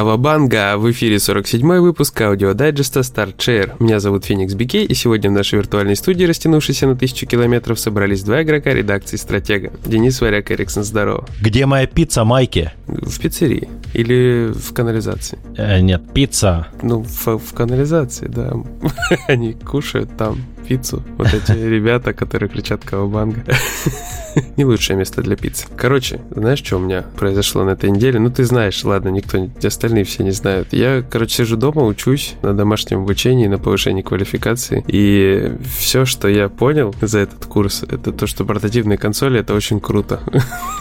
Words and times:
Кавабанга! 0.00 0.78
В 0.78 0.90
эфире 0.92 1.16
47-й 1.16 1.78
выпуск 1.80 2.18
аудиодайджеста 2.22 3.00
Start 3.00 3.36
Share. 3.36 3.74
Меня 3.80 4.00
зовут 4.00 4.24
Феникс 4.24 4.54
Бикей, 4.54 4.86
и 4.86 4.94
сегодня 4.94 5.28
в 5.28 5.34
нашей 5.34 5.56
виртуальной 5.56 5.94
студии, 5.94 6.24
растянувшейся 6.24 6.86
на 6.86 6.96
тысячу 6.96 7.26
километров, 7.26 7.78
собрались 7.78 8.22
два 8.22 8.42
игрока 8.42 8.72
редакции 8.72 9.18
«Стратега». 9.18 9.70
Денис 9.84 10.18
Варяк, 10.22 10.50
Эриксон, 10.52 10.84
здорово. 10.84 11.26
Где 11.42 11.66
моя 11.66 11.86
пицца, 11.86 12.24
Майки? 12.24 12.72
В 12.86 13.20
пиццерии. 13.20 13.68
Или 13.92 14.50
в 14.54 14.72
канализации? 14.72 15.38
Э, 15.58 15.80
нет, 15.80 16.02
пицца. 16.14 16.68
Ну, 16.80 17.02
в, 17.02 17.36
в 17.36 17.52
канализации, 17.52 18.26
да. 18.26 18.54
Они 19.28 19.52
кушают 19.52 20.16
там 20.16 20.38
пиццу. 20.70 21.02
Вот 21.18 21.26
эти 21.34 21.50
ребята, 21.50 22.12
которые 22.12 22.48
кричат 22.48 22.84
«Кавабанга». 22.84 23.44
Не 24.56 24.64
лучшее 24.64 24.96
место 24.96 25.20
для 25.20 25.34
пиццы. 25.34 25.66
Короче, 25.76 26.20
знаешь, 26.30 26.60
что 26.60 26.76
у 26.76 26.78
меня 26.78 27.04
произошло 27.16 27.64
на 27.64 27.70
этой 27.70 27.90
неделе? 27.90 28.20
Ну, 28.20 28.30
ты 28.30 28.44
знаешь, 28.44 28.84
ладно, 28.84 29.08
никто, 29.08 29.48
остальные 29.64 30.04
все 30.04 30.22
не 30.22 30.30
знают. 30.30 30.72
Я, 30.72 31.02
короче, 31.02 31.38
сижу 31.38 31.56
дома, 31.56 31.82
учусь 31.82 32.34
на 32.42 32.54
домашнем 32.54 33.00
обучении, 33.00 33.48
на 33.48 33.58
повышении 33.58 34.02
квалификации. 34.02 34.84
И 34.86 35.52
все, 35.76 36.04
что 36.04 36.28
я 36.28 36.48
понял 36.48 36.94
за 37.00 37.18
этот 37.18 37.46
курс, 37.46 37.82
это 37.82 38.12
то, 38.12 38.28
что 38.28 38.44
портативные 38.44 38.96
консоли— 38.98 39.40
это 39.40 39.54
очень 39.54 39.80
круто. 39.80 40.20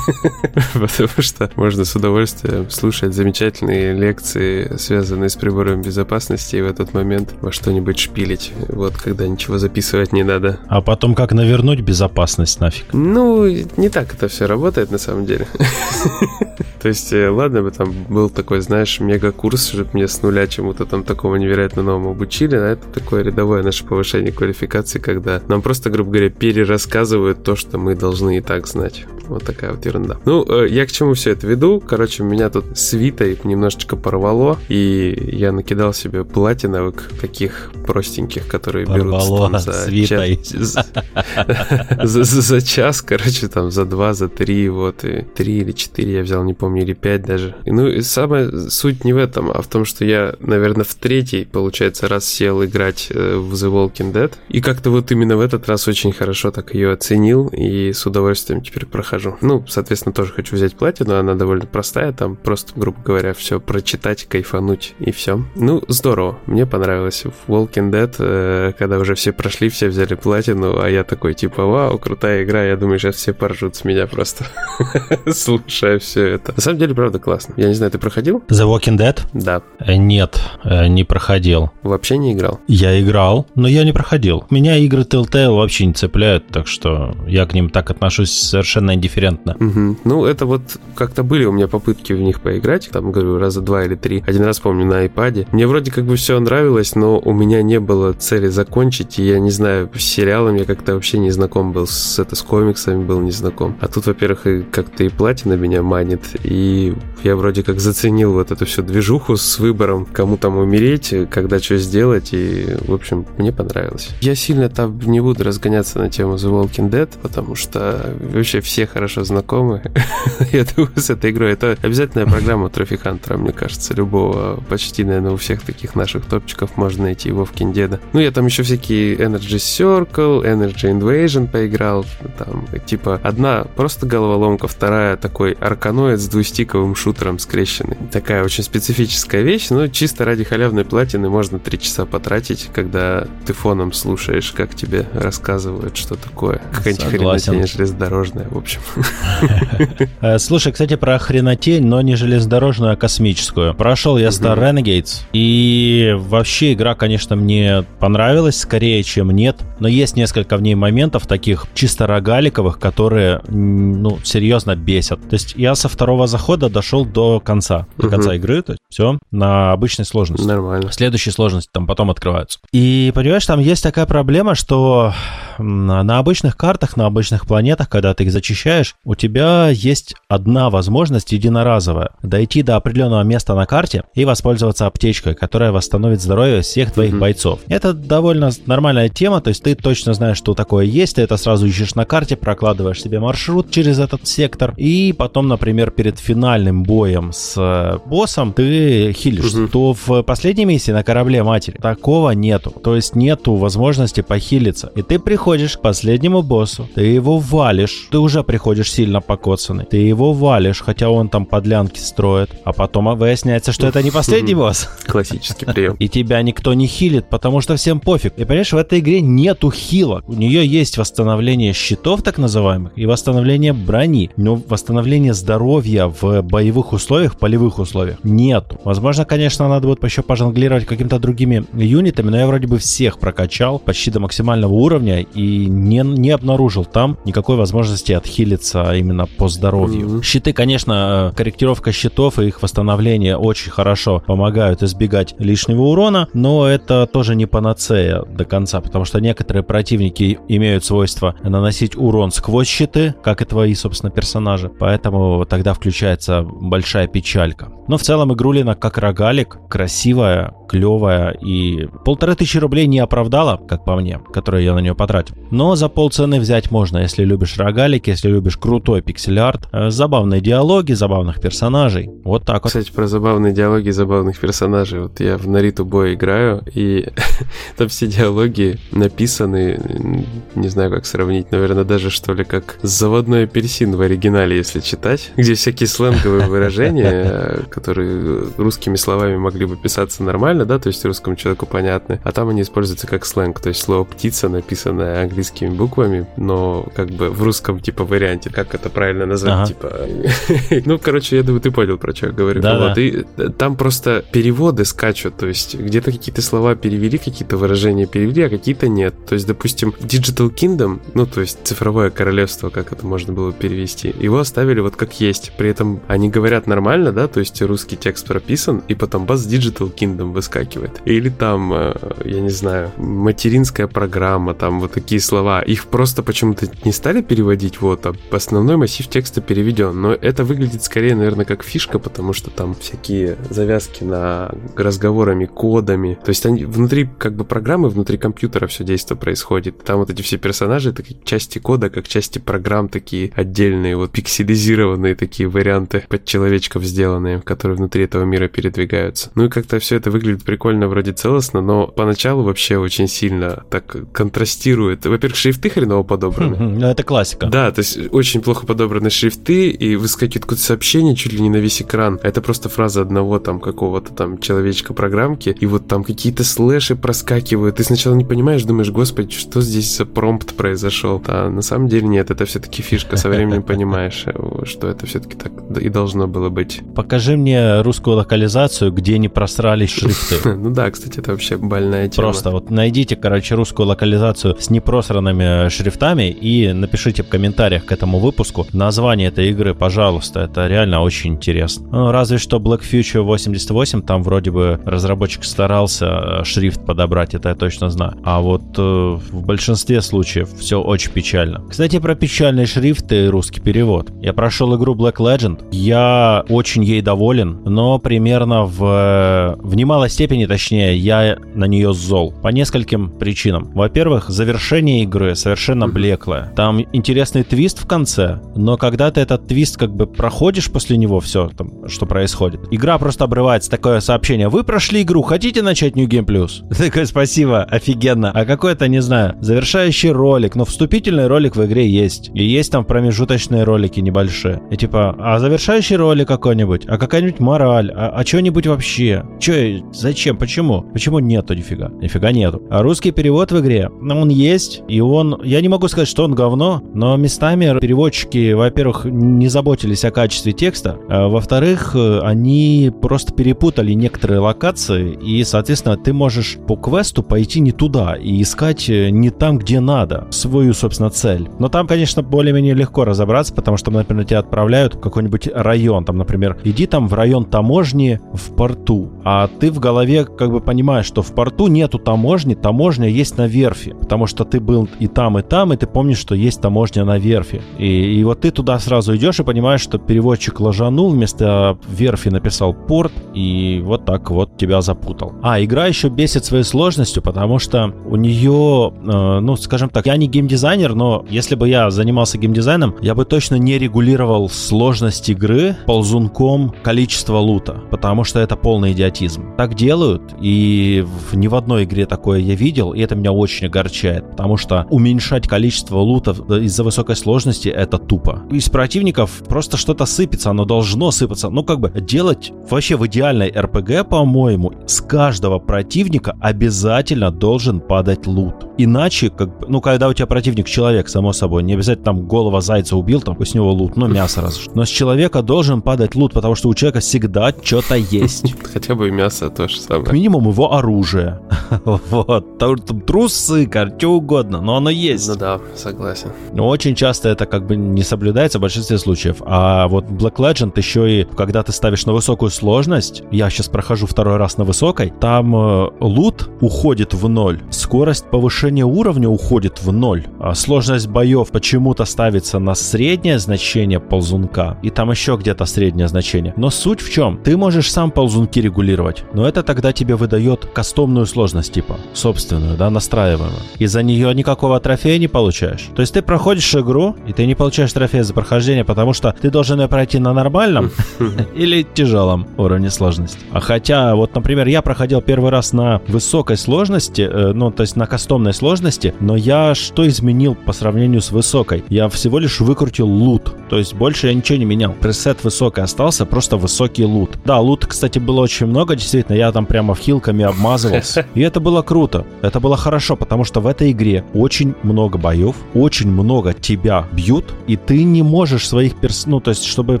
Потому 0.74 1.08
что 1.18 1.50
можно 1.56 1.84
с 1.84 1.96
удовольствием 1.96 2.70
слушать 2.70 3.14
замечательные 3.14 3.94
лекции, 3.94 4.76
связанные 4.76 5.28
с 5.28 5.34
прибором 5.34 5.82
безопасности, 5.82 6.54
и 6.54 6.62
в 6.62 6.66
этот 6.66 6.94
момент 6.94 7.34
во 7.40 7.50
что-нибудь 7.50 7.98
шпилить. 7.98 8.52
Вот, 8.68 8.96
когда 8.96 9.26
ничего 9.26 9.58
записывать 9.58 9.71
не 10.12 10.22
надо. 10.22 10.58
А 10.68 10.80
потом 10.80 11.14
как 11.14 11.32
навернуть 11.32 11.80
безопасность 11.80 12.60
нафиг? 12.60 12.86
Ну, 12.92 13.46
не 13.76 13.88
так 13.88 14.14
это 14.14 14.28
все 14.28 14.46
работает 14.46 14.90
на 14.90 14.98
самом 14.98 15.26
деле. 15.26 15.46
То 16.82 16.88
есть, 16.88 17.12
э, 17.12 17.30
ладно 17.30 17.62
бы 17.62 17.70
там 17.70 17.92
был 18.08 18.28
такой, 18.28 18.60
знаешь, 18.60 18.98
мега-курс, 18.98 19.68
чтобы 19.68 19.90
мне 19.92 20.08
с 20.08 20.20
нуля 20.22 20.48
чему-то 20.48 20.84
там 20.84 21.04
такого 21.04 21.36
невероятно 21.36 21.82
новому 21.82 22.10
обучили, 22.10 22.56
а 22.56 22.72
это 22.72 22.86
такое 22.88 23.22
рядовое 23.22 23.62
наше 23.62 23.84
повышение 23.84 24.32
квалификации, 24.32 24.98
когда 24.98 25.40
нам 25.46 25.62
просто, 25.62 25.90
грубо 25.90 26.10
говоря, 26.10 26.30
перерассказывают 26.30 27.44
то, 27.44 27.54
что 27.54 27.78
мы 27.78 27.94
должны 27.94 28.38
и 28.38 28.40
так 28.40 28.66
знать. 28.66 29.04
Вот 29.32 29.44
такая 29.44 29.72
вот 29.72 29.84
ерунда. 29.86 30.18
Ну, 30.24 30.44
э, 30.48 30.68
я 30.68 30.86
к 30.86 30.92
чему 30.92 31.14
все 31.14 31.30
это 31.30 31.46
веду? 31.46 31.80
Короче, 31.80 32.22
меня 32.22 32.50
тут 32.50 32.78
свитой 32.78 33.38
немножечко 33.44 33.96
порвало, 33.96 34.58
и 34.68 35.30
я 35.32 35.52
накидал 35.52 35.94
себе 35.94 36.24
платиновых 36.24 37.10
таких 37.20 37.70
простеньких, 37.86 38.46
которые 38.46 38.86
порвало 38.86 39.48
берут 39.48 39.52
там, 39.52 39.60
за, 39.60 39.72
свитой. 39.72 40.36
Час, 40.36 40.50
за, 42.02 42.24
за, 42.24 42.40
за 42.40 42.60
час, 42.60 43.02
короче, 43.02 43.48
там 43.48 43.70
за 43.70 43.84
два, 43.84 44.14
за 44.14 44.28
три, 44.28 44.68
вот, 44.68 45.04
и 45.04 45.22
три 45.22 45.58
или 45.58 45.72
четыре 45.72 46.14
я 46.14 46.22
взял, 46.22 46.44
не 46.44 46.54
помню, 46.54 46.82
или 46.82 46.92
пять 46.92 47.22
даже. 47.22 47.54
И, 47.64 47.70
ну, 47.70 47.88
и 47.88 48.02
самая 48.02 48.50
суть 48.68 49.04
не 49.04 49.12
в 49.12 49.16
этом, 49.16 49.50
а 49.50 49.62
в 49.62 49.66
том, 49.66 49.84
что 49.84 50.04
я, 50.04 50.34
наверное, 50.40 50.84
в 50.84 50.94
третий, 50.94 51.44
получается, 51.44 52.08
раз 52.08 52.26
сел 52.26 52.64
играть 52.64 53.08
э, 53.10 53.36
в 53.36 53.52
The 53.54 53.70
Walking 53.70 54.12
Dead, 54.12 54.32
и 54.48 54.60
как-то 54.60 54.90
вот 54.90 55.10
именно 55.10 55.36
в 55.36 55.40
этот 55.40 55.68
раз 55.68 55.88
очень 55.88 56.12
хорошо 56.12 56.50
так 56.50 56.74
ее 56.74 56.92
оценил, 56.92 57.48
и 57.48 57.92
с 57.92 58.06
удовольствием 58.06 58.62
теперь 58.62 58.86
прохожу. 58.86 59.21
Ну, 59.40 59.64
соответственно, 59.68 60.12
тоже 60.12 60.32
хочу 60.32 60.56
взять 60.56 60.74
платину, 60.74 61.14
она 61.16 61.34
довольно 61.34 61.66
простая, 61.66 62.12
там 62.12 62.36
просто, 62.36 62.72
грубо 62.76 62.98
говоря, 63.02 63.34
все 63.34 63.60
прочитать, 63.60 64.24
кайфануть, 64.24 64.94
и 64.98 65.12
все. 65.12 65.44
Ну, 65.54 65.82
здорово, 65.88 66.38
мне 66.46 66.66
понравилось. 66.66 67.24
В 67.24 67.50
Walking 67.50 67.90
Dead, 67.90 68.14
э, 68.18 68.72
когда 68.78 68.98
уже 68.98 69.14
все 69.14 69.32
прошли, 69.32 69.68
все 69.68 69.88
взяли 69.88 70.14
платину, 70.14 70.80
а 70.80 70.88
я 70.88 71.04
такой, 71.04 71.34
типа, 71.34 71.64
вау, 71.64 71.98
крутая 71.98 72.44
игра, 72.44 72.64
я 72.64 72.76
думаю, 72.76 72.98
сейчас 72.98 73.16
все 73.16 73.32
поржут 73.32 73.76
с 73.76 73.84
меня 73.84 74.06
просто, 74.06 74.46
слушая 75.30 75.98
все 75.98 76.26
это. 76.26 76.52
На 76.54 76.60
самом 76.60 76.78
деле, 76.78 76.94
правда, 76.94 77.18
классно. 77.18 77.54
Я 77.56 77.68
не 77.68 77.74
знаю, 77.74 77.92
ты 77.92 77.98
проходил? 77.98 78.42
The 78.48 78.66
Walking 78.66 78.98
Dead? 78.98 79.20
Да. 79.32 79.62
Э, 79.78 79.94
нет, 79.96 80.40
э, 80.64 80.86
не 80.88 81.04
проходил. 81.04 81.70
Вообще 81.82 82.18
не 82.18 82.32
играл? 82.32 82.60
Я 82.66 83.00
играл, 83.00 83.46
но 83.54 83.68
я 83.68 83.84
не 83.84 83.92
проходил. 83.92 84.44
Меня 84.50 84.76
игры 84.76 85.02
Telltale 85.02 85.54
вообще 85.54 85.86
не 85.86 85.94
цепляют, 85.94 86.48
так 86.48 86.66
что 86.66 87.14
я 87.26 87.46
к 87.46 87.54
ним 87.54 87.70
так 87.70 87.90
отношусь 87.90 88.32
совершенно 88.32 88.94
индифферентно. 88.94 89.11
Угу. 89.58 89.96
Ну, 90.04 90.24
это 90.24 90.46
вот 90.46 90.62
как-то 90.94 91.22
были 91.22 91.44
у 91.44 91.52
меня 91.52 91.68
попытки 91.68 92.12
в 92.12 92.20
них 92.20 92.40
поиграть, 92.40 92.88
там, 92.90 93.12
говорю, 93.12 93.38
раза 93.38 93.60
два 93.60 93.84
или 93.84 93.94
три. 93.94 94.22
Один 94.26 94.42
раз, 94.42 94.60
помню, 94.60 94.84
на 94.84 95.04
iPad. 95.06 95.48
Мне 95.52 95.66
вроде 95.66 95.90
как 95.90 96.04
бы 96.04 96.16
все 96.16 96.38
нравилось, 96.38 96.94
но 96.94 97.18
у 97.18 97.32
меня 97.32 97.62
не 97.62 97.80
было 97.80 98.12
цели 98.12 98.48
закончить, 98.48 99.18
и 99.18 99.24
я 99.24 99.38
не 99.38 99.50
знаю, 99.50 99.90
с 99.94 100.02
сериалом 100.02 100.56
я 100.56 100.64
как-то 100.64 100.94
вообще 100.94 101.18
не 101.18 101.30
знаком 101.30 101.72
был, 101.72 101.86
с, 101.86 102.18
это, 102.18 102.36
с 102.36 102.42
комиксами 102.42 103.02
был 103.02 103.20
не 103.20 103.30
знаком. 103.30 103.76
А 103.80 103.88
тут, 103.88 104.06
во-первых, 104.06 104.46
и 104.46 104.62
как-то 104.62 105.04
и 105.04 105.08
платина 105.08 105.54
меня 105.54 105.82
манит, 105.82 106.22
и 106.44 106.94
я 107.22 107.36
вроде 107.36 107.62
как 107.62 107.80
заценил 107.80 108.32
вот 108.32 108.50
эту 108.50 108.66
всю 108.66 108.82
движуху 108.82 109.36
с 109.36 109.58
выбором, 109.58 110.06
кому 110.06 110.36
там 110.36 110.56
умереть, 110.56 111.14
когда 111.30 111.58
что 111.58 111.76
сделать, 111.76 112.30
и, 112.32 112.66
в 112.86 112.92
общем, 112.92 113.26
мне 113.38 113.52
понравилось. 113.52 114.10
Я 114.20 114.34
сильно 114.34 114.68
там 114.68 114.98
не 115.00 115.20
буду 115.20 115.44
разгоняться 115.44 115.98
на 115.98 116.10
тему 116.10 116.34
The 116.34 116.50
Walking 116.50 116.90
Dead, 116.90 117.08
потому 117.20 117.54
что 117.54 118.14
вообще 118.32 118.60
все 118.60 118.86
хорошо 118.92 119.24
знакомы, 119.24 119.82
я 120.52 120.64
думаю, 120.64 120.92
с 120.96 121.10
этой 121.10 121.30
игрой. 121.30 121.52
Это 121.52 121.76
обязательная 121.82 122.26
программа 122.26 122.66
Hunter, 122.66 123.36
мне 123.36 123.52
кажется, 123.52 123.94
любого, 123.94 124.62
почти, 124.68 125.04
наверное, 125.04 125.32
у 125.32 125.36
всех 125.36 125.62
таких 125.62 125.94
наших 125.94 126.26
топчиков 126.26 126.76
можно 126.76 127.04
найти 127.04 127.28
его 127.28 127.44
в 127.44 127.52
Киндеда. 127.52 128.00
Ну, 128.12 128.20
я 128.20 128.30
там 128.30 128.46
еще 128.46 128.62
всякие 128.62 129.16
Energy 129.16 129.56
Circle, 129.56 130.44
Energy 130.44 130.92
Invasion 130.92 131.48
поиграл, 131.48 132.04
там, 132.38 132.66
типа, 132.86 133.20
одна 133.22 133.64
просто 133.76 134.06
головоломка, 134.06 134.68
вторая 134.68 135.16
такой 135.16 135.52
арканоид 135.52 136.20
с 136.20 136.28
двустиковым 136.28 136.94
шутером 136.94 137.38
скрещенный. 137.38 137.96
Такая 138.10 138.44
очень 138.44 138.64
специфическая 138.64 139.42
вещь, 139.42 139.70
но 139.70 139.88
чисто 139.88 140.24
ради 140.24 140.44
халявной 140.44 140.84
платины 140.84 141.28
можно 141.30 141.58
три 141.58 141.78
часа 141.78 142.04
потратить, 142.04 142.70
когда 142.74 143.26
ты 143.46 143.52
фоном 143.52 143.92
слушаешь, 143.92 144.52
как 144.52 144.74
тебе 144.74 145.06
рассказывают, 145.14 145.96
что 145.96 146.16
такое. 146.16 146.60
Какая-нибудь 146.72 147.04
хренотень 147.06 147.66
железнодорожная, 147.66 148.48
в 148.50 148.58
общем. 148.58 148.80
Э, 150.20 150.38
слушай, 150.38 150.72
кстати, 150.72 150.94
про 150.96 151.18
хренотень, 151.18 151.84
но 151.84 152.00
не 152.00 152.14
железнодорожную, 152.14 152.92
а 152.92 152.96
космическую. 152.96 153.74
Прошел 153.74 154.16
я 154.16 154.28
Star 154.28 154.56
Renegades, 154.56 155.22
и 155.32 156.14
вообще 156.16 156.74
игра, 156.74 156.94
конечно, 156.94 157.34
мне 157.34 157.84
понравилась, 157.98 158.60
скорее, 158.60 159.02
чем 159.02 159.30
нет, 159.30 159.56
но 159.80 159.88
есть 159.88 160.16
несколько 160.16 160.56
в 160.56 160.62
ней 160.62 160.74
моментов 160.74 161.26
таких 161.26 161.66
чисто 161.74 162.06
рогаликовых, 162.06 162.78
которые, 162.78 163.40
ну, 163.48 164.18
серьезно 164.22 164.76
бесят. 164.76 165.20
То 165.28 165.34
есть 165.34 165.54
я 165.56 165.74
со 165.74 165.88
второго 165.88 166.26
захода 166.26 166.68
дошел 166.68 167.04
до 167.04 167.40
конца, 167.40 167.86
до 167.96 168.08
конца 168.08 168.34
игры, 168.34 168.62
то 168.62 168.72
есть 168.72 168.82
все 168.88 169.18
на 169.30 169.72
обычной 169.72 170.04
сложности. 170.04 170.46
Нормально. 170.46 170.92
Следующие 170.92 171.32
сложности 171.32 171.70
там 171.72 171.86
потом 171.86 172.10
открываются. 172.10 172.60
И, 172.72 173.12
понимаешь, 173.14 173.46
там 173.46 173.60
есть 173.60 173.82
такая 173.82 174.06
проблема, 174.06 174.54
что 174.54 175.12
на 175.58 176.18
обычных 176.18 176.56
картах, 176.56 176.96
на 176.96 177.06
обычных 177.06 177.46
планетах, 177.46 177.88
когда 177.88 178.14
ты 178.14 178.24
их 178.24 178.32
зачищаешь, 178.32 178.71
у 179.04 179.14
тебя 179.14 179.68
есть 179.68 180.14
одна 180.28 180.70
возможность 180.70 181.32
единоразовая. 181.32 182.10
Дойти 182.22 182.62
до 182.62 182.76
определенного 182.76 183.22
места 183.22 183.54
на 183.54 183.66
карте 183.66 184.04
и 184.14 184.24
воспользоваться 184.24 184.86
аптечкой, 184.86 185.34
которая 185.34 185.72
восстановит 185.72 186.20
здоровье 186.20 186.62
всех 186.62 186.92
твоих 186.92 187.14
mm-hmm. 187.14 187.18
бойцов. 187.18 187.60
Это 187.68 187.92
довольно 187.92 188.50
нормальная 188.66 189.08
тема, 189.08 189.40
то 189.40 189.48
есть 189.48 189.62
ты 189.62 189.74
точно 189.74 190.14
знаешь, 190.14 190.38
что 190.38 190.54
такое 190.54 190.84
есть, 190.84 191.16
ты 191.16 191.22
это 191.22 191.36
сразу 191.36 191.66
ищешь 191.66 191.94
на 191.94 192.04
карте, 192.04 192.36
прокладываешь 192.36 193.02
себе 193.02 193.20
маршрут 193.20 193.70
через 193.70 193.98
этот 193.98 194.26
сектор, 194.26 194.74
и 194.76 195.12
потом, 195.16 195.48
например, 195.48 195.90
перед 195.90 196.18
финальным 196.18 196.82
боем 196.82 197.32
с 197.32 197.54
э, 197.56 197.98
боссом 198.06 198.52
ты 198.52 199.12
хилишь. 199.12 199.44
Mm-hmm. 199.44 199.68
То 199.68 199.94
в 200.06 200.22
последней 200.22 200.64
миссии 200.64 200.92
на 200.92 201.04
корабле 201.04 201.42
матери 201.42 201.76
такого 201.76 202.30
нету. 202.30 202.70
То 202.70 202.96
есть 202.96 203.14
нету 203.14 203.54
возможности 203.54 204.20
похилиться. 204.20 204.92
И 204.94 205.02
ты 205.02 205.18
приходишь 205.18 205.76
к 205.76 205.80
последнему 205.80 206.42
боссу, 206.42 206.88
ты 206.94 207.02
его 207.02 207.38
валишь, 207.38 208.08
ты 208.10 208.18
уже 208.18 208.42
приходишь 208.42 208.61
сильно 208.90 209.20
покоцанный. 209.20 209.84
Ты 209.84 209.96
его 209.96 210.32
валишь, 210.32 210.80
хотя 210.80 211.10
он 211.10 211.28
там 211.28 211.46
подлянки 211.46 211.98
строит. 211.98 212.50
А 212.64 212.72
потом 212.72 213.16
выясняется, 213.16 213.72
что 213.72 213.86
это 213.86 214.02
не 214.02 214.10
последний 214.10 214.54
босс. 214.54 214.88
Классический 215.06 215.66
прием. 215.72 215.96
И 215.98 216.08
тебя 216.08 216.40
никто 216.42 216.74
не 216.74 216.86
хилит, 216.86 217.28
потому 217.28 217.60
что 217.60 217.76
всем 217.76 218.00
пофиг. 218.00 218.34
И 218.36 218.44
понимаешь, 218.44 218.72
в 218.72 218.76
этой 218.76 219.00
игре 219.00 219.20
нету 219.20 219.70
хила. 219.70 220.22
У 220.26 220.34
нее 220.34 220.66
есть 220.66 220.98
восстановление 220.98 221.72
щитов, 221.72 222.22
так 222.22 222.38
называемых, 222.38 222.92
и 222.96 223.06
восстановление 223.06 223.72
брони. 223.72 224.30
Но 224.36 224.54
восстановление 224.54 225.34
здоровья 225.34 226.06
в 226.06 226.42
боевых 226.42 226.92
условиях, 226.92 227.38
полевых 227.38 227.78
условиях 227.78 228.18
нету. 228.22 228.80
Возможно, 228.84 229.24
конечно, 229.24 229.68
надо 229.68 229.88
будет 229.88 230.04
еще 230.04 230.22
пожонглировать 230.22 230.86
какими-то 230.86 231.18
другими 231.18 231.64
юнитами, 231.72 232.30
но 232.30 232.38
я 232.38 232.46
вроде 232.46 232.66
бы 232.66 232.78
всех 232.78 233.18
прокачал 233.18 233.78
почти 233.78 234.10
до 234.10 234.20
максимального 234.20 234.72
уровня 234.72 235.20
и 235.20 235.66
не, 235.66 236.02
не 236.02 236.30
обнаружил 236.30 236.84
там 236.84 237.16
никакой 237.24 237.56
возможности 237.56 238.12
отхилить 238.12 238.51
хилиться 238.52 238.92
именно 238.94 239.26
по 239.26 239.48
здоровью. 239.48 240.06
Mm-hmm. 240.06 240.22
Щиты, 240.22 240.52
конечно, 240.52 241.30
э, 241.32 241.36
корректировка 241.36 241.92
щитов 241.92 242.38
и 242.38 242.48
их 242.48 242.62
восстановление 242.62 243.36
очень 243.36 243.70
хорошо 243.70 244.22
помогают 244.26 244.82
избегать 244.82 245.34
лишнего 245.38 245.82
урона, 245.82 246.28
но 246.34 246.66
это 246.66 247.06
тоже 247.06 247.34
не 247.34 247.46
панацея 247.46 248.22
до 248.22 248.44
конца, 248.44 248.80
потому 248.80 249.04
что 249.04 249.20
некоторые 249.20 249.62
противники 249.62 250.38
имеют 250.48 250.84
свойство 250.84 251.34
наносить 251.42 251.96
урон 251.96 252.30
сквозь 252.30 252.68
щиты, 252.68 253.14
как 253.22 253.42
и 253.42 253.44
твои, 253.44 253.74
собственно, 253.74 254.10
персонажи, 254.10 254.68
поэтому 254.68 255.44
тогда 255.46 255.74
включается 255.74 256.42
большая 256.42 257.06
печалька. 257.06 257.72
Но 257.88 257.96
в 257.98 258.02
целом 258.02 258.32
игрулина 258.32 258.74
как 258.74 258.98
рогалик, 258.98 259.58
красивая, 259.68 260.54
клевая 260.68 261.32
и 261.32 261.88
полторы 262.04 262.34
тысячи 262.34 262.58
рублей 262.58 262.86
не 262.86 263.00
оправдала, 263.00 263.56
как 263.56 263.84
по 263.84 263.96
мне, 263.96 264.20
которые 264.32 264.64
я 264.64 264.74
на 264.74 264.78
нее 264.78 264.94
потратил. 264.94 265.34
Но 265.50 265.74
за 265.76 265.88
полцены 265.88 266.40
взять 266.40 266.70
можно, 266.70 266.98
если 266.98 267.24
любишь 267.24 267.58
рогалик, 267.58 268.06
если 268.06 268.30
любишь 268.30 268.41
крутой 268.50 269.02
пиксель-арт, 269.02 269.68
э, 269.72 269.90
забавные 269.90 270.40
диалоги, 270.40 270.92
забавных 270.92 271.40
персонажей. 271.40 272.10
Вот 272.24 272.44
так 272.44 272.64
вот. 272.64 272.68
Кстати, 272.68 272.90
про 272.90 273.06
забавные 273.06 273.52
диалоги, 273.52 273.90
забавных 273.90 274.38
персонажей. 274.38 275.00
Вот 275.00 275.20
я 275.20 275.36
в 275.36 275.48
Нариту 275.48 275.84
Бой 275.84 276.14
играю, 276.14 276.62
и 276.74 277.08
там 277.76 277.88
все 277.88 278.06
диалоги 278.06 278.78
написаны, 278.90 280.24
не 280.54 280.68
знаю, 280.68 280.90
как 280.90 281.06
сравнить, 281.06 281.50
наверное, 281.50 281.84
даже 281.84 282.10
что 282.10 282.32
ли, 282.32 282.44
как 282.44 282.78
заводной 282.82 283.44
апельсин 283.44 283.96
в 283.96 284.00
оригинале, 284.00 284.56
если 284.56 284.80
читать, 284.80 285.32
где 285.36 285.54
всякие 285.54 285.86
сленговые 285.86 286.46
выражения, 286.46 287.60
которые 287.70 288.44
русскими 288.56 288.96
словами 288.96 289.36
могли 289.36 289.66
бы 289.66 289.76
писаться 289.76 290.22
нормально, 290.22 290.64
да, 290.64 290.78
то 290.78 290.88
есть 290.88 291.04
русскому 291.04 291.36
человеку 291.36 291.66
понятны, 291.66 292.20
а 292.22 292.32
там 292.32 292.48
они 292.48 292.62
используются 292.62 293.06
как 293.06 293.24
сленг, 293.24 293.60
то 293.60 293.68
есть 293.68 293.80
слово 293.80 294.04
«птица», 294.04 294.48
написанное 294.48 295.22
английскими 295.22 295.70
буквами, 295.70 296.26
но 296.36 296.86
как 296.94 297.10
бы 297.10 297.30
в 297.30 297.42
русском, 297.42 297.80
типа, 297.80 298.04
варианте, 298.04 298.31
как 298.38 298.74
это 298.74 298.90
правильно 298.90 299.26
назвать, 299.26 299.54
ага. 299.54 299.66
типа... 299.66 300.82
ну, 300.86 300.98
короче, 300.98 301.36
я 301.36 301.42
думаю, 301.42 301.60
ты 301.60 301.70
понял, 301.70 301.98
про 301.98 302.14
что 302.14 302.26
я 302.26 302.32
говорю. 302.32 302.60
Да, 302.60 302.78
вот, 302.78 302.94
да. 302.94 303.00
и 303.00 303.24
там 303.58 303.76
просто 303.76 304.24
переводы 304.32 304.84
скачут, 304.84 305.36
то 305.36 305.46
есть 305.46 305.74
где-то 305.74 306.12
какие-то 306.12 306.42
слова 306.42 306.74
перевели, 306.74 307.18
какие-то 307.18 307.56
выражения 307.56 308.06
перевели, 308.06 308.42
а 308.42 308.48
какие-то 308.48 308.88
нет. 308.88 309.14
То 309.26 309.34
есть, 309.34 309.46
допустим, 309.46 309.94
Digital 310.00 310.52
Kingdom, 310.54 311.00
ну, 311.14 311.26
то 311.26 311.40
есть 311.40 311.58
цифровое 311.64 312.10
королевство, 312.10 312.70
как 312.70 312.92
это 312.92 313.06
можно 313.06 313.32
было 313.32 313.52
перевести, 313.52 314.14
его 314.18 314.38
оставили 314.38 314.80
вот 314.80 314.96
как 314.96 315.20
есть. 315.20 315.52
При 315.56 315.70
этом 315.70 316.00
они 316.08 316.28
говорят 316.28 316.66
нормально, 316.66 317.12
да, 317.12 317.28
то 317.28 317.40
есть 317.40 317.60
русский 317.62 317.96
текст 317.96 318.26
прописан, 318.26 318.82
и 318.88 318.94
потом 318.94 319.26
бас 319.26 319.46
Digital 319.46 319.92
Kingdom 319.94 320.32
выскакивает. 320.32 321.00
Или 321.04 321.28
там, 321.28 321.72
э, 321.72 321.94
я 322.24 322.40
не 322.40 322.50
знаю, 322.50 322.92
материнская 322.96 323.86
программа, 323.86 324.54
там 324.54 324.80
вот 324.80 324.92
такие 324.92 325.20
слова. 325.20 325.62
Их 325.62 325.86
просто 325.86 326.22
почему-то 326.22 326.66
не 326.84 326.92
стали 326.92 327.22
переводить, 327.22 327.80
вот, 327.80 328.06
а 328.06 328.14
основной 328.30 328.76
массив 328.76 329.06
текста 329.08 329.40
переведен. 329.40 330.00
Но 330.00 330.12
это 330.12 330.44
выглядит 330.44 330.82
скорее, 330.82 331.14
наверное, 331.14 331.44
как 331.44 331.62
фишка, 331.62 331.98
потому 331.98 332.32
что 332.32 332.50
там 332.50 332.74
всякие 332.74 333.36
завязки 333.50 334.04
на 334.04 334.50
разговорами, 334.76 335.46
кодами. 335.46 336.18
То 336.24 336.30
есть 336.30 336.46
они 336.46 336.64
внутри 336.64 337.08
как 337.18 337.34
бы 337.34 337.44
программы, 337.44 337.88
внутри 337.88 338.18
компьютера 338.18 338.66
все 338.66 338.84
действие 338.84 339.18
происходит. 339.18 339.82
Там 339.84 339.98
вот 339.98 340.10
эти 340.10 340.22
все 340.22 340.38
персонажи, 340.38 340.90
это 340.90 341.02
как 341.02 341.24
части 341.24 341.58
кода, 341.58 341.90
как 341.90 342.08
части 342.08 342.38
программ 342.38 342.88
такие 342.88 343.32
отдельные, 343.34 343.96
вот 343.96 344.12
пикселизированные 344.12 345.14
такие 345.14 345.48
варианты 345.48 346.04
под 346.08 346.24
человечков 346.24 346.84
сделанные, 346.84 347.40
которые 347.40 347.76
внутри 347.76 348.04
этого 348.04 348.24
мира 348.24 348.48
передвигаются. 348.48 349.30
Ну 349.34 349.46
и 349.46 349.48
как-то 349.48 349.78
все 349.78 349.96
это 349.96 350.10
выглядит 350.10 350.44
прикольно, 350.44 350.88
вроде 350.88 351.12
целостно, 351.12 351.60
но 351.60 351.86
поначалу 351.86 352.42
вообще 352.42 352.76
очень 352.76 353.08
сильно 353.08 353.64
так 353.70 354.12
контрастирует. 354.12 355.06
Во-первых, 355.06 355.36
шрифты 355.36 355.70
хреново 355.70 356.02
подобраны. 356.02 356.56
Ну 356.56 356.86
это 356.86 357.02
классика. 357.02 357.46
Да, 357.46 357.70
то 357.70 357.80
есть 357.80 357.98
очень 358.10 358.40
плохо 358.40 358.66
подобраны 358.66 359.10
шрифты, 359.10 359.70
и 359.70 359.96
выскакивает 359.96 360.42
какое-то 360.42 360.64
сообщение 360.64 361.14
чуть 361.16 361.32
ли 361.32 361.40
не 361.40 361.50
на 361.50 361.56
весь 361.56 361.82
экран. 361.82 362.18
Это 362.22 362.40
просто 362.40 362.68
фраза 362.68 363.02
одного 363.02 363.38
там 363.38 363.60
какого-то 363.60 364.12
там 364.12 364.38
человечка 364.38 364.94
программки, 364.94 365.56
и 365.58 365.66
вот 365.66 365.88
там 365.88 366.04
какие-то 366.04 366.44
слэши 366.44 366.96
проскакивают. 366.96 367.76
Ты 367.76 367.84
сначала 367.84 368.14
не 368.14 368.24
понимаешь, 368.24 368.62
думаешь, 368.64 368.90
господи, 368.90 369.34
что 369.34 369.60
здесь 369.60 369.96
за 369.96 370.06
промпт 370.06 370.54
произошел? 370.54 371.22
А 371.26 371.48
на 371.48 371.62
самом 371.62 371.88
деле 371.88 372.06
нет, 372.06 372.30
это 372.30 372.44
все-таки 372.44 372.82
фишка. 372.82 373.16
Со 373.16 373.28
временем 373.28 373.62
понимаешь, 373.62 374.24
э, 374.26 374.64
что 374.64 374.88
это 374.88 375.06
все-таки 375.06 375.36
так 375.36 375.52
и 375.80 375.88
должно 375.88 376.26
было 376.26 376.48
быть. 376.48 376.80
Покажи 376.94 377.36
мне 377.36 377.82
русскую 377.82 378.16
локализацию, 378.16 378.92
где 378.92 379.18
не 379.18 379.28
просрались 379.28 379.90
шрифты. 379.90 380.36
Ну 380.62 380.70
да, 380.70 380.90
кстати, 380.90 381.18
это 381.18 381.32
вообще 381.32 381.56
больная 381.56 382.08
тема. 382.08 382.28
Просто 382.28 382.50
вот 382.50 382.70
найдите, 382.70 383.16
короче, 383.16 383.54
русскую 383.54 383.86
локализацию 383.88 384.56
с 384.58 384.70
непросранными 384.70 385.68
шрифтами 385.70 386.30
и 386.30 386.72
напишите 386.72 387.22
в 387.22 387.28
комментариях 387.28 387.84
к 387.92 387.94
этому 387.94 388.20
выпуску 388.20 388.66
название 388.72 389.28
этой 389.28 389.50
игры, 389.50 389.74
пожалуйста. 389.74 390.40
Это 390.40 390.66
реально 390.66 391.02
очень 391.02 391.34
интересно. 391.34 391.86
Ну, 391.92 392.10
разве 392.10 392.38
что 392.38 392.56
Black 392.56 392.80
Future 392.90 393.20
88, 393.20 394.00
там 394.00 394.22
вроде 394.22 394.50
бы 394.50 394.80
разработчик 394.86 395.44
старался 395.44 396.06
э, 396.06 396.44
шрифт 396.44 396.86
подобрать, 396.86 397.34
это 397.34 397.50
я 397.50 397.54
точно 397.54 397.90
знаю. 397.90 398.14
А 398.24 398.40
вот 398.40 398.62
э, 398.78 398.80
в 398.80 399.44
большинстве 399.44 400.00
случаев 400.00 400.48
все 400.58 400.80
очень 400.80 401.12
печально. 401.12 401.62
Кстати, 401.68 401.98
про 401.98 402.14
печальные 402.14 402.64
шрифты 402.64 403.26
и 403.26 403.28
русский 403.28 403.60
перевод. 403.60 404.10
Я 404.22 404.32
прошел 404.32 404.74
игру 404.74 404.94
Black 404.94 405.16
Legend. 405.16 405.68
Я 405.70 406.46
очень 406.48 406.82
ей 406.82 407.02
доволен, 407.02 407.60
но 407.66 407.98
примерно 407.98 408.64
в, 408.64 409.58
в 409.60 409.76
немалой 409.76 410.08
степени, 410.08 410.46
точнее, 410.46 410.96
я 410.96 411.36
на 411.54 411.66
нее 411.66 411.92
зол. 411.92 412.32
По 412.42 412.48
нескольким 412.48 413.10
причинам. 413.10 413.70
Во-первых, 413.74 414.30
завершение 414.30 415.02
игры 415.02 415.34
совершенно 415.34 415.88
блеклое. 415.88 416.50
Там 416.56 416.80
интересный 416.94 417.44
твист 417.44 417.81
в 417.82 417.86
конце, 417.86 418.40
но 418.54 418.76
когда 418.76 419.10
ты 419.10 419.20
этот 419.20 419.46
твист 419.46 419.76
как 419.76 419.94
бы 419.94 420.06
проходишь 420.06 420.70
после 420.70 420.96
него 420.96 421.20
все, 421.20 421.50
там, 421.56 421.88
что 421.88 422.06
происходит, 422.06 422.60
игра 422.70 422.98
просто 422.98 423.24
обрывается. 423.24 423.70
Такое 423.70 424.00
сообщение. 424.00 424.48
Вы 424.48 424.64
прошли 424.64 425.02
игру, 425.02 425.22
хотите 425.22 425.62
начать 425.62 425.96
New 425.96 426.06
Game 426.06 426.24
Plus? 426.24 426.66
Такое 426.76 427.06
спасибо, 427.06 427.62
офигенно. 427.62 428.30
А 428.30 428.44
какой-то, 428.44 428.88
не 428.88 429.02
знаю, 429.02 429.36
завершающий 429.40 430.10
ролик, 430.10 430.54
но 430.54 430.64
вступительный 430.64 431.26
ролик 431.26 431.56
в 431.56 431.64
игре 431.64 431.88
есть. 431.88 432.30
И 432.34 432.44
есть 432.44 432.72
там 432.72 432.84
промежуточные 432.84 433.64
ролики 433.64 434.00
небольшие. 434.00 434.62
И 434.70 434.76
типа, 434.76 435.16
а 435.18 435.38
завершающий 435.38 435.96
ролик 435.96 436.28
какой-нибудь? 436.28 436.86
А 436.86 436.98
какая-нибудь 436.98 437.40
мораль? 437.40 437.90
А, 437.94 438.10
а 438.10 438.24
что-нибудь 438.24 438.66
вообще? 438.66 439.24
Че, 439.40 439.82
зачем? 439.92 440.36
Почему? 440.36 440.82
Почему 440.92 441.18
нету 441.18 441.54
нифига? 441.54 441.88
Нифига 442.00 442.32
нету. 442.32 442.62
А 442.70 442.82
русский 442.82 443.10
перевод 443.10 443.52
в 443.52 443.60
игре, 443.60 443.88
он 443.88 444.28
есть, 444.28 444.82
и 444.88 445.00
он... 445.00 445.40
Я 445.44 445.60
не 445.60 445.68
могу 445.68 445.88
сказать, 445.88 446.08
что 446.08 446.24
он 446.24 446.34
говно, 446.34 446.82
но 446.94 447.16
местами 447.16 447.66
переводчики, 447.80 448.52
во-первых, 448.52 449.04
не 449.04 449.48
заботились 449.48 450.04
о 450.04 450.10
качестве 450.10 450.52
текста, 450.52 450.98
а 451.08 451.28
во-вторых, 451.28 451.96
они 452.22 452.92
просто 453.00 453.32
перепутали 453.32 453.92
некоторые 453.92 454.40
локации, 454.40 455.18
и, 455.22 455.42
соответственно, 455.44 455.96
ты 455.96 456.12
можешь 456.12 456.58
по 456.66 456.76
квесту 456.76 457.22
пойти 457.22 457.60
не 457.60 457.72
туда 457.72 458.14
и 458.14 458.42
искать 458.42 458.88
не 458.88 459.30
там, 459.30 459.58
где 459.58 459.80
надо, 459.80 460.26
свою, 460.30 460.74
собственно, 460.74 461.10
цель. 461.10 461.48
Но 461.58 461.68
там, 461.68 461.86
конечно, 461.86 462.22
более-менее 462.22 462.74
легко 462.74 463.04
разобраться, 463.04 463.54
потому 463.54 463.76
что, 463.76 463.90
например, 463.90 464.24
тебя 464.24 464.40
отправляют 464.40 464.94
в 464.94 465.00
какой-нибудь 465.00 465.48
район, 465.54 466.04
там, 466.04 466.18
например, 466.18 466.58
иди 466.64 466.86
там 466.86 467.08
в 467.08 467.14
район 467.14 467.44
таможни 467.44 468.20
в 468.32 468.54
порту, 468.54 469.10
а 469.24 469.48
ты 469.48 469.70
в 469.70 469.78
голове 469.78 470.24
как 470.24 470.50
бы 470.50 470.60
понимаешь, 470.60 471.06
что 471.06 471.22
в 471.22 471.34
порту 471.34 471.68
нету 471.68 471.98
таможни, 471.98 472.54
таможня 472.54 473.08
есть 473.08 473.38
на 473.38 473.46
верфи, 473.46 473.94
потому 473.98 474.26
что 474.26 474.44
ты 474.44 474.60
был 474.60 474.88
и 474.98 475.06
там, 475.06 475.38
и 475.38 475.42
там, 475.42 475.72
и 475.72 475.76
ты 475.76 475.86
помнишь, 475.86 476.18
что 476.18 476.34
есть 476.34 476.60
таможня 476.60 477.04
на 477.04 477.18
верфи. 477.18 477.61
И, 477.78 478.20
и 478.20 478.24
вот 478.24 478.40
ты 478.40 478.50
туда 478.50 478.78
сразу 478.78 479.16
идешь 479.16 479.40
и 479.40 479.44
понимаешь, 479.44 479.80
что 479.80 479.98
переводчик 479.98 480.60
ложанул, 480.60 481.10
вместо 481.10 481.78
верфи 481.88 482.28
написал 482.28 482.74
порт, 482.74 483.12
и 483.34 483.80
вот 483.84 484.04
так 484.04 484.30
вот 484.30 484.56
тебя 484.56 484.80
запутал. 484.82 485.32
А, 485.42 485.62
игра 485.62 485.86
еще 485.86 486.08
бесит 486.08 486.44
своей 486.44 486.64
сложностью, 486.64 487.22
потому 487.22 487.58
что 487.58 487.94
у 488.06 488.16
нее, 488.16 488.92
э, 488.92 489.40
ну, 489.40 489.56
скажем 489.56 489.88
так, 489.88 490.06
я 490.06 490.16
не 490.16 490.26
геймдизайнер, 490.26 490.94
но 490.94 491.24
если 491.28 491.54
бы 491.54 491.68
я 491.68 491.90
занимался 491.90 492.38
геймдизайном, 492.38 492.96
я 493.00 493.14
бы 493.14 493.24
точно 493.24 493.56
не 493.56 493.78
регулировал 493.78 494.48
сложность 494.48 495.28
игры 495.28 495.76
ползунком 495.86 496.74
количества 496.82 497.38
лута, 497.38 497.82
потому 497.90 498.24
что 498.24 498.40
это 498.40 498.56
полный 498.56 498.92
идиотизм. 498.92 499.56
Так 499.56 499.74
делают, 499.74 500.34
и 500.40 501.04
в, 501.30 501.36
ни 501.36 501.48
в 501.48 501.54
одной 501.54 501.84
игре 501.84 502.06
такое 502.06 502.40
я 502.40 502.54
видел, 502.54 502.92
и 502.92 503.00
это 503.00 503.14
меня 503.14 503.32
очень 503.32 503.66
огорчает, 503.66 504.30
потому 504.30 504.56
что 504.56 504.86
уменьшать 504.90 505.48
количество 505.48 505.98
лута 505.98 506.32
из-за 506.56 506.84
высокой 506.84 507.16
сложности 507.16 507.51
это 507.60 507.98
тупо. 507.98 508.42
Из 508.50 508.68
противников 508.68 509.42
просто 509.48 509.76
что-то 509.76 510.06
сыпется, 510.06 510.50
оно 510.50 510.64
должно 510.64 511.10
сыпаться. 511.10 511.50
Ну, 511.50 511.64
как 511.64 511.80
бы 511.80 511.90
делать 512.00 512.52
вообще 512.70 512.96
в 512.96 513.06
идеальной 513.06 513.50
РПГ, 513.50 514.08
по-моему, 514.08 514.72
с 514.86 515.00
каждого 515.00 515.58
противника 515.58 516.36
обязательно 516.40 517.30
должен 517.30 517.80
падать 517.80 518.26
лут. 518.26 518.54
Иначе, 518.78 519.30
как 519.30 519.58
бы, 519.58 519.66
ну, 519.68 519.80
когда 519.80 520.08
у 520.08 520.12
тебя 520.12 520.26
противник 520.26 520.66
человек, 520.66 521.08
само 521.08 521.32
собой, 521.32 521.62
не 521.62 521.74
обязательно 521.74 522.04
там 522.04 522.28
голова 522.28 522.60
зайца 522.60 522.96
убил, 522.96 523.20
там 523.20 523.36
с 523.44 523.54
него 523.54 523.72
лут, 523.72 523.96
ну, 523.96 524.08
мясо 524.08 524.40
раз. 524.40 524.60
Но 524.74 524.84
с 524.84 524.88
человека 524.88 525.42
должен 525.42 525.82
падать 525.82 526.14
лут, 526.14 526.32
потому 526.32 526.54
что 526.54 526.68
у 526.68 526.74
человека 526.74 527.00
всегда 527.00 527.52
что-то 527.62 527.96
есть. 527.96 528.54
Хотя 528.72 528.94
бы 528.94 529.10
мясо 529.10 529.50
то 529.50 529.68
же 529.68 529.80
самое. 529.80 530.04
К 530.04 530.12
минимум 530.12 530.48
его 530.48 530.74
оружие. 530.74 531.40
Вот. 531.84 532.58
Трусы, 533.06 533.68
что 533.98 534.08
угодно, 534.08 534.60
но 534.60 534.76
оно 534.76 534.90
есть. 534.90 535.28
Ну 535.28 535.36
да, 535.36 535.60
согласен. 535.74 536.30
Очень 536.52 536.94
часто 536.94 537.28
это 537.28 537.41
это 537.42 537.50
как 537.50 537.66
бы 537.66 537.76
не 537.76 538.02
соблюдается 538.02 538.58
в 538.58 538.62
большинстве 538.62 538.98
случаев. 538.98 539.42
А 539.44 539.88
вот 539.88 540.04
Black 540.04 540.36
Legend 540.36 540.72
еще 540.76 541.20
и, 541.20 541.24
когда 541.24 541.62
ты 541.62 541.72
ставишь 541.72 542.06
на 542.06 542.12
высокую 542.12 542.50
сложность, 542.50 543.22
я 543.30 543.50
сейчас 543.50 543.68
прохожу 543.68 544.06
второй 544.06 544.36
раз 544.36 544.58
на 544.58 544.64
высокой, 544.64 545.12
там 545.20 545.54
э, 545.54 545.88
лут 546.00 546.50
уходит 546.60 547.14
в 547.14 547.28
ноль, 547.28 547.60
скорость 547.70 548.26
повышения 548.30 548.84
уровня 548.84 549.28
уходит 549.28 549.82
в 549.82 549.92
ноль, 549.92 550.24
а 550.38 550.54
сложность 550.54 551.08
боев 551.08 551.50
почему-то 551.50 552.04
ставится 552.04 552.58
на 552.58 552.74
среднее 552.74 553.38
значение 553.38 554.00
ползунка, 554.00 554.78
и 554.82 554.90
там 554.90 555.10
еще 555.10 555.36
где-то 555.36 555.64
среднее 555.64 556.08
значение. 556.08 556.54
Но 556.56 556.70
суть 556.70 557.00
в 557.00 557.10
чем? 557.12 557.40
Ты 557.42 557.56
можешь 557.56 557.90
сам 557.90 558.10
ползунки 558.10 558.60
регулировать, 558.60 559.24
но 559.34 559.48
это 559.48 559.62
тогда 559.62 559.92
тебе 559.92 560.16
выдает 560.16 560.66
кастомную 560.66 561.26
сложность, 561.26 561.72
типа, 561.72 561.96
собственную, 562.12 562.76
да, 562.76 562.90
настраиваемую. 562.90 563.62
И 563.78 563.86
за 563.86 564.02
нее 564.02 564.34
никакого 564.34 564.78
трофея 564.80 565.18
не 565.18 565.28
получаешь. 565.28 565.88
То 565.94 566.02
есть 566.02 566.14
ты 566.14 566.22
проходишь 566.22 566.74
игру, 566.74 567.16
и 567.32 567.34
ты 567.34 567.46
не 567.46 567.54
получаешь 567.54 567.92
трофея 567.92 568.22
за 568.22 568.34
прохождение, 568.34 568.84
потому 568.84 569.14
что 569.14 569.34
ты 569.40 569.50
должен 569.50 569.80
ее 569.80 569.88
пройти 569.88 570.18
на 570.18 570.34
нормальном 570.34 570.90
или 571.54 571.82
тяжелом 571.82 572.46
уровне 572.58 572.90
сложности. 572.90 573.38
А 573.52 573.60
хотя, 573.60 574.14
вот, 574.14 574.34
например, 574.34 574.66
я 574.66 574.82
проходил 574.82 575.22
первый 575.22 575.50
раз 575.50 575.72
на 575.72 576.02
высокой 576.08 576.58
сложности, 576.58 577.22
э, 577.22 577.52
ну, 577.54 577.70
то 577.70 577.82
есть 577.82 577.96
на 577.96 578.06
кастомной 578.06 578.52
сложности, 578.52 579.14
но 579.20 579.34
я 579.34 579.74
что 579.74 580.06
изменил 580.06 580.54
по 580.54 580.72
сравнению 580.72 581.22
с 581.22 581.30
высокой? 581.30 581.84
Я 581.88 582.08
всего 582.10 582.38
лишь 582.38 582.60
выкрутил 582.60 583.08
лут, 583.08 583.54
то 583.70 583.78
есть 583.78 583.94
больше 583.94 584.26
я 584.26 584.34
ничего 584.34 584.58
не 584.58 584.66
менял. 584.66 584.92
Пресет 584.92 585.42
высокий 585.42 585.80
остался, 585.80 586.26
просто 586.26 586.58
высокий 586.58 587.04
лут. 587.04 587.38
Да, 587.46 587.60
лут, 587.60 587.86
кстати, 587.86 588.18
было 588.18 588.40
очень 588.40 588.66
много, 588.66 588.94
действительно, 588.94 589.36
я 589.36 589.50
там 589.52 589.64
прямо 589.64 589.94
в 589.94 589.98
хилками 589.98 590.44
обмазывался. 590.44 591.26
И 591.34 591.40
это 591.40 591.60
было 591.60 591.80
круто, 591.80 592.26
это 592.42 592.60
было 592.60 592.76
хорошо, 592.76 593.16
потому 593.16 593.44
что 593.44 593.60
в 593.60 593.66
этой 593.66 593.92
игре 593.92 594.24
очень 594.34 594.74
много 594.82 595.16
боев, 595.16 595.56
очень 595.72 596.10
много 596.10 596.52
тебя 596.52 597.06
бьют, 597.12 597.54
и 597.66 597.76
ты 597.76 598.04
не 598.04 598.22
можешь 598.22 598.68
своих 598.68 598.96
перс... 598.96 599.26
Ну, 599.26 599.40
то 599.40 599.50
есть, 599.50 599.64
чтобы 599.64 600.00